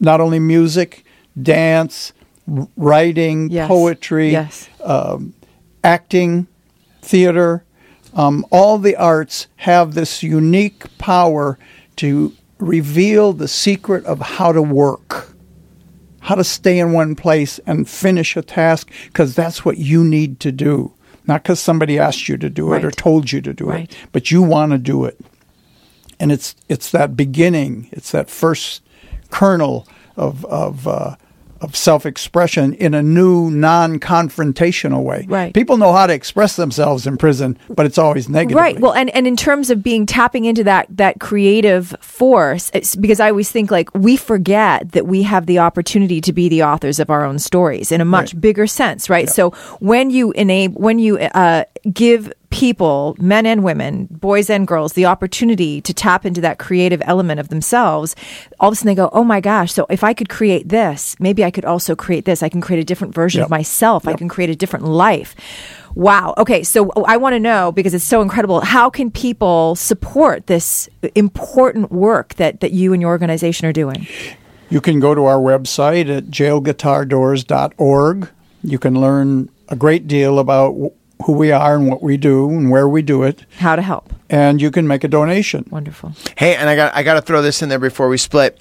[0.00, 1.04] Not only music,
[1.40, 2.12] dance,
[2.76, 3.68] writing, Yes.
[3.68, 4.68] poetry, Yes.
[4.84, 5.34] um,
[5.82, 6.46] acting,
[7.02, 7.64] theater,
[8.14, 11.58] um, all the arts have this unique power
[11.96, 15.34] to reveal the secret of how to work,
[16.20, 20.40] how to stay in one place and finish a task, because that's what you need
[20.40, 20.92] to do.
[21.26, 23.90] Not because somebody asked you to do it or told you to do Right.
[23.90, 25.18] it, but you want to do it.
[26.18, 28.82] And it's it's that beginning, it's that first
[29.30, 29.86] kernel
[30.16, 31.16] of of uh,
[31.60, 35.24] of self expression in a new non confrontational way.
[35.28, 35.54] Right.
[35.54, 38.56] People know how to express themselves in prison, but it's always negative.
[38.56, 38.78] Right.
[38.78, 43.30] Well, and, and in terms of being tapping into that that creative force, because I
[43.30, 47.10] always think like we forget that we have the opportunity to be the authors of
[47.10, 48.40] our own stories in a much Right.
[48.40, 49.28] bigger sense, right?
[49.28, 49.50] So
[49.80, 55.06] when you enable, when you uh, give people, men and women, boys and girls, the
[55.06, 58.16] opportunity to tap into that creative element of themselves,
[58.60, 59.72] all of a sudden they go, "Oh my gosh!
[59.72, 62.42] So if I could create this, maybe I could also create this.
[62.42, 63.50] I can create a different version of Yep.
[63.50, 64.08] myself.
[64.08, 65.34] I can create a different life."
[65.94, 66.34] Wow.
[66.38, 66.62] Okay.
[66.62, 68.60] So I want to know because it's so incredible.
[68.60, 74.06] How can people support this important work that, that you and your organization are doing?
[74.68, 78.28] You can go to our website at jailguitardoors.org.
[78.62, 80.92] You can learn a great deal about
[81.24, 83.44] who we are and what we do and where we do it.
[83.58, 84.12] How to help?
[84.28, 85.66] And you can make a donation.
[85.70, 86.12] Wonderful.
[86.36, 88.60] Hey, and I got I got to throw this in there before we split.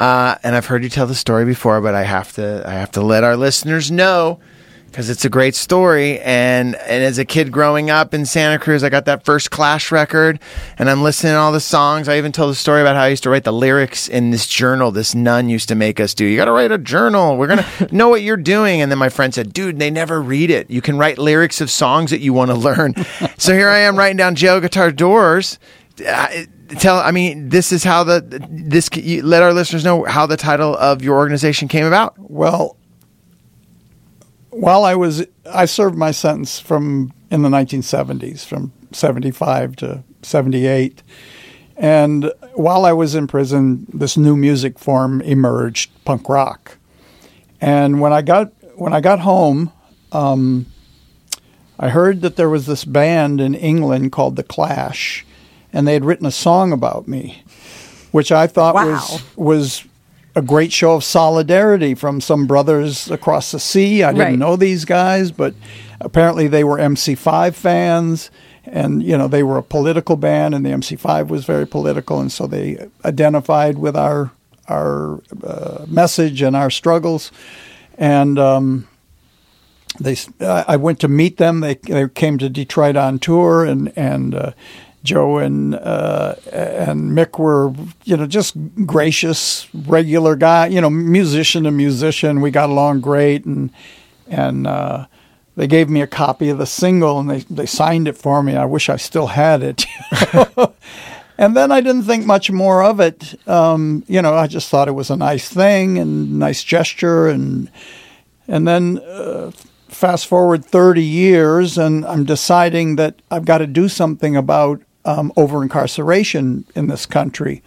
[0.00, 2.90] Uh, and I've heard you tell the story before, but I have to I have
[2.92, 4.40] to let our listeners know
[4.92, 6.20] because it's a great story.
[6.20, 9.90] And and as a kid growing up in Santa Cruz, I got that first Clash
[9.90, 10.38] record,
[10.78, 12.08] and I'm listening to all the songs.
[12.08, 14.46] I even told the story about how I used to write the lyrics in this
[14.46, 14.90] journal.
[14.92, 16.26] This nun used to make us do.
[16.26, 17.38] You got to write a journal.
[17.38, 18.82] We're gonna know what you're doing.
[18.82, 20.70] And then my friend said, "Dude, they never read it.
[20.70, 22.94] You can write lyrics of songs that you want to learn."
[23.38, 25.58] so here I am writing down jail guitar doors.
[26.06, 26.28] Uh,
[26.78, 30.38] tell i mean this is how the this you, let our listeners know how the
[30.38, 32.78] title of your organization came about Well,
[34.52, 41.02] while I was, I served my sentence from in the 1970s, from 75 to 78.
[41.76, 46.76] And while I was in prison, this new music form emerged, punk rock.
[47.60, 49.72] And when I got when I got home,
[50.12, 50.66] um,
[51.78, 55.24] I heard that there was this band in England called the Clash,
[55.72, 57.42] and they had written a song about me,
[58.10, 58.86] which I thought Wow.
[58.86, 59.84] was was
[60.34, 64.02] a great show of solidarity from some brothers across the sea.
[64.02, 64.38] I didn't Right.
[64.38, 65.54] know these guys, but
[66.00, 68.30] apparently they were MC5 fans,
[68.64, 72.32] and you know they were a political band, and the MC5 was very political, and
[72.32, 74.30] so they identified with our
[74.68, 77.30] our uh, message and our struggles.
[77.98, 78.88] And um,
[80.00, 81.60] they, I went to meet them.
[81.60, 84.52] They they came to Detroit on tour, and and uh,
[85.02, 87.72] Joe and uh, and Mick were
[88.04, 90.68] you know just gracious, regular guy.
[90.68, 92.40] You know, musician to musician.
[92.40, 93.70] We got along great, and
[94.28, 95.06] and uh,
[95.56, 98.54] they gave me a copy of the single, and they they signed it for me.
[98.54, 99.86] I wish I still had it.
[101.38, 103.34] and then I didn't think much more of it.
[103.48, 107.68] Um, you know, I just thought it was a nice thing and nice gesture, and
[108.46, 109.50] and then uh,
[109.88, 115.32] fast forward 30 years, and I'm deciding that I've got to do something about um,
[115.36, 117.62] over incarceration in this country.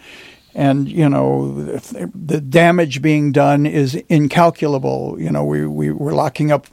[0.54, 5.16] And, you know, the damage being done is incalculable.
[5.18, 6.66] You know, we, we, we're locking up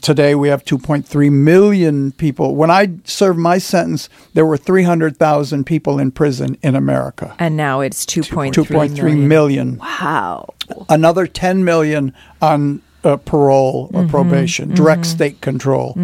[0.00, 2.54] today we have 2.3 million people.
[2.54, 7.34] When I served my sentence, there were 300,000 people in prison in America.
[7.38, 9.28] And now it's 2.3 2.3 million.
[9.28, 9.78] million.
[9.78, 10.54] Wow.
[10.88, 15.94] Another 10 million on uh, parole or probation, direct state control.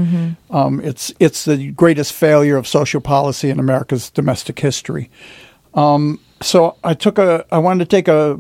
[0.50, 5.10] Um, it's it's the greatest failure of social policy in America's domestic history.
[5.74, 8.38] Um, so I took a I wanted to take a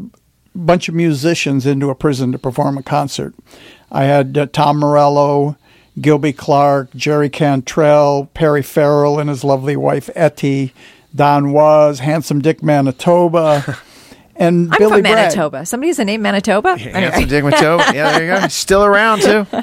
[0.54, 3.34] bunch of musicians into a prison to perform a concert.
[3.90, 5.56] I had uh, Tom Morello,
[6.00, 10.72] Gilby Clarke, Jerry Cantrell, Perry Farrell and his lovely wife Etty,
[11.14, 13.78] Don Was, Handsome Dick Manitoba,
[14.38, 15.14] and I'm Billy from Bragg.
[15.14, 15.66] Manitoba.
[15.66, 16.76] Somebody has a name Manitoba?
[16.76, 17.94] Handsome Dick Machobe.
[17.94, 18.40] Yeah, there you go.
[18.40, 19.46] He's still around too.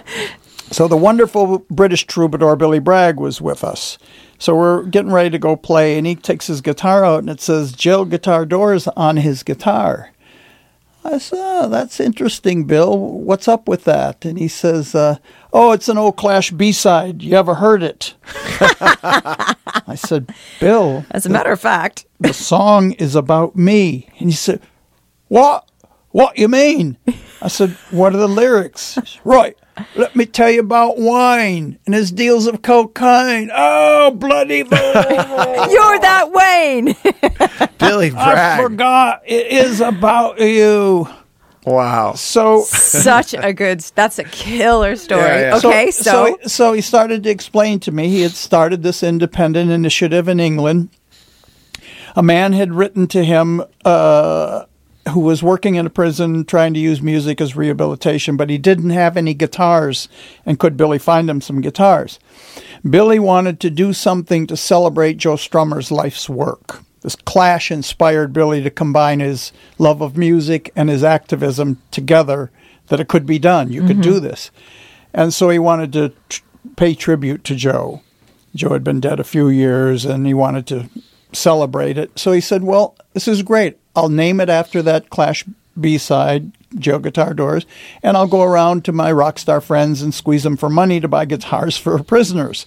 [0.71, 3.99] So the wonderful British troubadour Billy Bragg was with us.
[4.39, 7.39] So we're getting ready to go play, and he takes his guitar out, and it
[7.41, 10.09] says Jail Guitar Doors on his guitar.
[11.05, 12.97] I said, oh, that's interesting, Bill.
[12.97, 14.23] What's up with that?
[14.23, 15.17] And he says, uh,
[15.51, 17.21] oh, it's an old Clash B-side.
[17.21, 18.15] You ever heard it?
[18.25, 24.07] I said, Bill, As a matter of fact, the song is about me.
[24.19, 24.61] And he said,
[25.27, 25.69] What?
[26.11, 26.97] What you mean?
[27.41, 28.97] I said, What are the lyrics?
[29.23, 29.57] Right.
[29.95, 33.49] Let me tell you about Wayne and his deals of cocaine.
[33.53, 34.77] Oh, bloody fool.
[34.77, 36.95] you're that Wayne.
[37.79, 39.21] Billy I forgot.
[39.25, 41.07] It is about you.
[41.65, 42.13] Wow.
[42.13, 43.79] So Such a good.
[43.95, 45.21] That's a killer story.
[45.21, 45.57] Yeah, yeah.
[45.57, 49.71] Okay, so, so so he started to explain to me he had started this independent
[49.71, 50.89] initiative in England.
[52.15, 54.65] A man had written to him uh,
[55.09, 58.91] who was working in a prison trying to use music as rehabilitation, but he didn't
[58.91, 60.07] have any guitars.
[60.45, 62.19] And could Billy find him some guitars?
[62.89, 66.83] Billy wanted to do something to celebrate Joe Strummer's life's work.
[67.01, 72.49] This clash inspired Billy to combine his love of music and his activism together,
[72.87, 73.71] that it could be done.
[73.71, 74.25] You could do mm-hmm.
[74.25, 74.51] this.
[75.13, 76.41] And so he wanted to tr-
[76.77, 78.01] pay tribute to Joe.
[78.55, 80.89] Joe had been dead a few years and he wanted to
[81.33, 82.17] celebrate it.
[82.17, 83.77] So he said, Well, this is great.
[83.95, 85.45] I'll name it after that Clash
[85.79, 87.65] B side, Jail Guitar Doors,
[88.01, 91.07] and I'll go around to my rock star friends and squeeze them for money to
[91.07, 92.65] buy guitars for prisoners.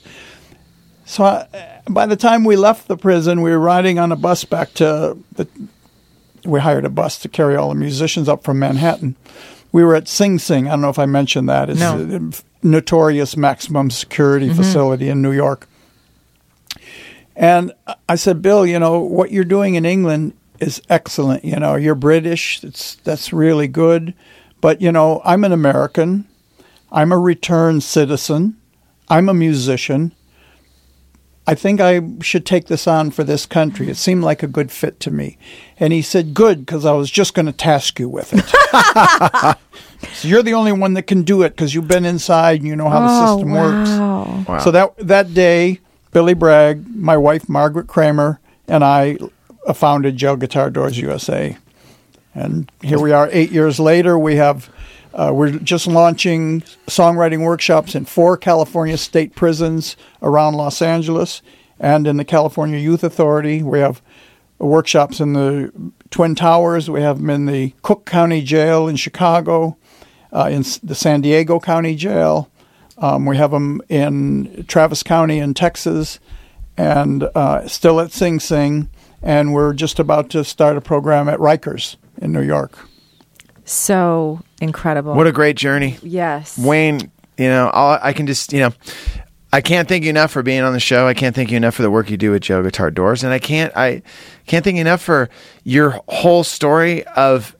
[1.05, 4.45] So I, by the time we left the prison, we were riding on a bus
[4.45, 5.49] back to the.
[6.45, 9.16] We hired a bus to carry all the musicians up from Manhattan.
[9.72, 10.68] We were at Sing Sing.
[10.68, 11.68] I don't know if I mentioned that.
[11.70, 11.99] It's No.
[11.99, 14.57] a notorious maximum security mm-hmm.
[14.57, 15.68] facility in New York.
[17.35, 17.72] And
[18.09, 21.45] I said, Bill, you know what you're doing in England is excellent.
[21.45, 22.63] You know, you're British.
[22.65, 24.15] It's that's really good.
[24.61, 26.27] But you know, I'm an American.
[26.91, 28.57] I'm a returned citizen.
[29.09, 30.13] I'm a musician.
[31.49, 33.89] I think I should take this on for this country.
[33.89, 35.39] It seemed like a good fit to me.
[35.79, 38.45] And he said, Good, because I was just going to task you with it.
[40.15, 42.75] so you're the only one that can do it because you've been inside and you
[42.75, 43.91] know how the Oh, system works.
[43.91, 44.45] wow.
[44.49, 44.59] Wow.
[44.59, 45.79] So that that day,
[46.13, 49.17] Billy Bragg, my wife Margaret Kramer, and I
[49.75, 51.57] founded Jail Guitar Doors USA.
[52.35, 54.19] And here we are, eight years later.
[54.19, 54.71] We have
[55.17, 61.41] uh, we're just launching songwriting workshops in four California state prisons around Los Angeles,
[61.81, 63.62] and in the California Youth Authority.
[63.62, 64.03] We have
[64.59, 65.73] workshops in the
[66.11, 66.91] Twin Towers.
[66.91, 69.79] We have them in the Cook County Jail in Chicago,
[70.35, 72.51] uh, in the San Diego County Jail.
[72.99, 76.19] Um, we have them in Travis County in Texas,
[76.77, 78.91] and uh, still at Sing Sing.
[79.23, 82.79] And we're just about to start a program at Rikers in New York.
[83.64, 85.14] So incredible.
[85.14, 85.99] What a great journey.
[86.03, 86.57] yes.
[86.59, 88.71] Wayne, you know, all, I can just, you know,
[89.53, 91.07] I can't thank you enough for being on the show.
[91.07, 93.33] I can't thank you enough for the work you do with Jail Guitar Doors, and
[93.33, 94.03] I can't, I
[94.47, 95.31] can't thank you enough for
[95.64, 97.56] your whole story of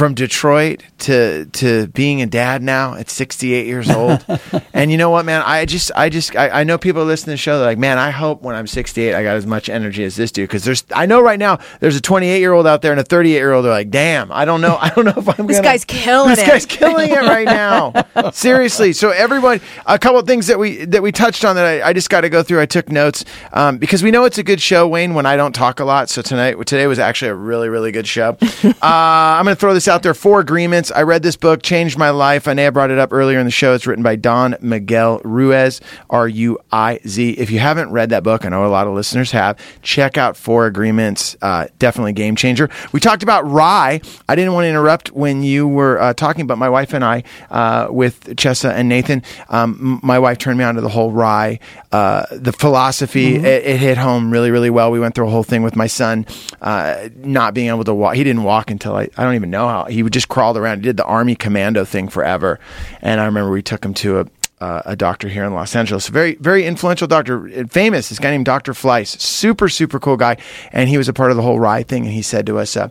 [0.00, 4.24] from Detroit to to being a dad now at 68 years old.
[4.72, 5.42] and you know what, man?
[5.44, 7.58] I just I just I, I know people listen to the show.
[7.58, 10.32] They're like, man, I hope when I'm 68 I got as much energy as this
[10.32, 13.00] dude because there's I know right now there's a 28 year old out there and
[13.00, 13.62] a 38 year old.
[13.62, 16.30] They're like, damn, I don't know, I don't know if I'm This gonna, guy's killing
[16.30, 16.46] this it.
[16.46, 18.30] This guy's killing it right now.
[18.30, 18.94] Seriously.
[18.94, 21.92] So everyone, a couple of things that we that we touched on that I, I
[21.92, 22.62] just got to go through.
[22.62, 25.12] I took notes um, because we know it's a good show, Wayne.
[25.12, 28.06] When I don't talk a lot, so tonight today was actually a really really good
[28.06, 28.38] show.
[28.64, 30.14] uh, I'm going to throw this out there.
[30.14, 30.90] Four agreements.
[30.90, 32.48] I read this book, changed my life.
[32.48, 33.74] I know I brought it up earlier in the show.
[33.74, 37.32] It's written by Don Miguel Ruiz, R U I Z.
[37.32, 39.58] If you haven't read that book, I know a lot of listeners have.
[39.82, 41.36] Check out Four Agreements.
[41.42, 42.70] Uh, definitely game changer.
[42.92, 44.00] We talked about RIE.
[44.28, 47.24] I didn't want to interrupt when you were uh, talking, but my wife and I,
[47.50, 51.58] uh, with Chessa and Nathan, um, my wife turned me on to the whole RIE,
[51.90, 53.34] uh, the philosophy.
[53.36, 54.90] It, it hit home really, really well.
[54.90, 56.26] We went through a whole thing with my son,
[56.60, 58.14] uh, not being able to walk.
[58.14, 59.84] He didn't walk until I, I don't even know how.
[59.84, 60.78] He would just crawled around.
[60.78, 62.58] He did the army commando thing forever.
[63.00, 64.26] And I remember we took him to a,
[64.60, 68.30] uh, a doctor here in Los Angeles, a very, very influential doctor, famous, this guy
[68.30, 68.72] named Dr.
[68.72, 70.36] Fleiss, super, super cool guy.
[70.72, 72.04] And he was a part of the whole RIE thing.
[72.04, 72.88] And he said to us, uh,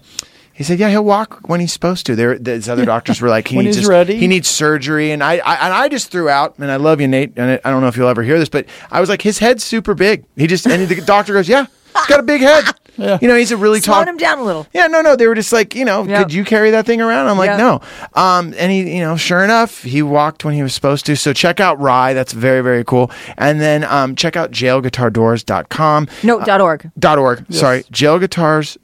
[0.52, 3.48] he said, "Yeah, he'll walk when he's supposed to." There, these other doctors were like,
[3.54, 4.18] "He needs just- ready.
[4.18, 7.08] He needs surgery." And I, I, and I just threw out, and I love you,
[7.08, 7.32] Nate.
[7.38, 9.40] And I I don't know if you'll ever hear this, but I was like, "His
[9.40, 11.66] head's super big." He just, and the doctor goes, "Yeah,
[11.96, 12.66] he's got a big head."
[13.00, 13.18] Yeah.
[13.22, 13.95] You know, he's a really tall.
[13.95, 14.68] Slowing him down a little.
[14.74, 15.16] Yeah, no, no.
[15.16, 16.22] They were just like, you know, Yeah.
[16.24, 17.28] could you carry that thing around?
[17.28, 17.58] I'm like, Yeah.
[17.58, 17.82] no.
[18.14, 21.16] Um, and he, you know, sure enough, he walked when he was supposed to.
[21.16, 22.14] So check out RIE.
[22.14, 23.10] That's very, very cool.
[23.38, 26.08] And then um, check out jailguitardoors.com.
[26.24, 26.91] No, dot org.
[27.00, 27.45] Dot org.
[27.54, 27.84] Sorry.
[27.91, 28.78] Jail guitars,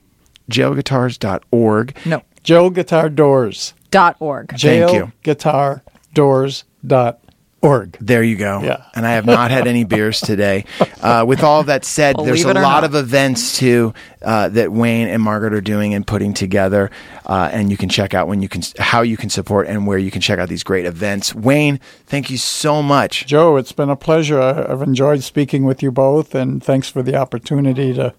[0.51, 1.95] jailguitars.org.
[2.05, 3.73] No, Jail Guitar Doors.
[3.91, 4.55] dot org.
[4.55, 5.11] Jail you.
[5.23, 7.19] Guitar Doors dot
[7.65, 7.97] org.
[7.99, 8.61] There you go.
[8.63, 8.83] Yeah.
[8.95, 10.65] And I have not had any beers today.
[11.01, 12.83] Uh, with all that said, there's a lot not.
[12.83, 16.91] of events too uh, that Wayne and Margaret are doing and putting together,
[17.25, 19.97] uh, and you can check out when you can how you can support and where
[19.97, 21.33] you can check out these great events.
[21.35, 23.25] Wayne, thank you so much.
[23.25, 24.41] Joe, it's been a pleasure.
[24.41, 28.13] I- I've enjoyed speaking with you both, and thanks for the opportunity to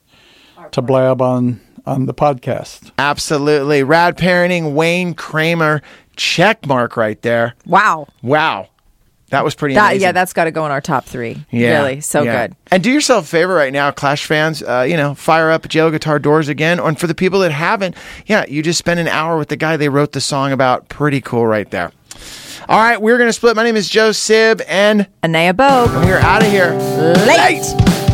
[0.72, 2.90] to blab on on the podcast.
[2.98, 4.74] Absolutely, rad parenting.
[4.74, 5.82] Wayne Kramer,
[6.16, 7.54] check mark right there.
[7.64, 8.08] Wow.
[8.22, 8.68] Wow,
[9.30, 9.74] that was pretty.
[9.74, 10.02] That, amazing.
[10.02, 11.44] yeah, that's got to go in our top three.
[11.50, 12.00] Yeah, Really.
[12.00, 12.46] So yeah.
[12.48, 12.56] good.
[12.70, 14.62] And do yourself a favor right now, Clash fans.
[14.62, 16.78] Uh, you know, fire up Jail Guitar Doors again.
[16.78, 17.96] And for the people that haven't,
[18.26, 20.88] yeah, you just spend an hour with the guy they wrote the song about.
[20.88, 21.92] Pretty cool, right there.
[22.68, 23.54] All right, we're gonna split.
[23.56, 25.90] My name is Joe Sib, and Anea Bogue.
[26.04, 26.72] we're out of here
[27.26, 28.05] Late.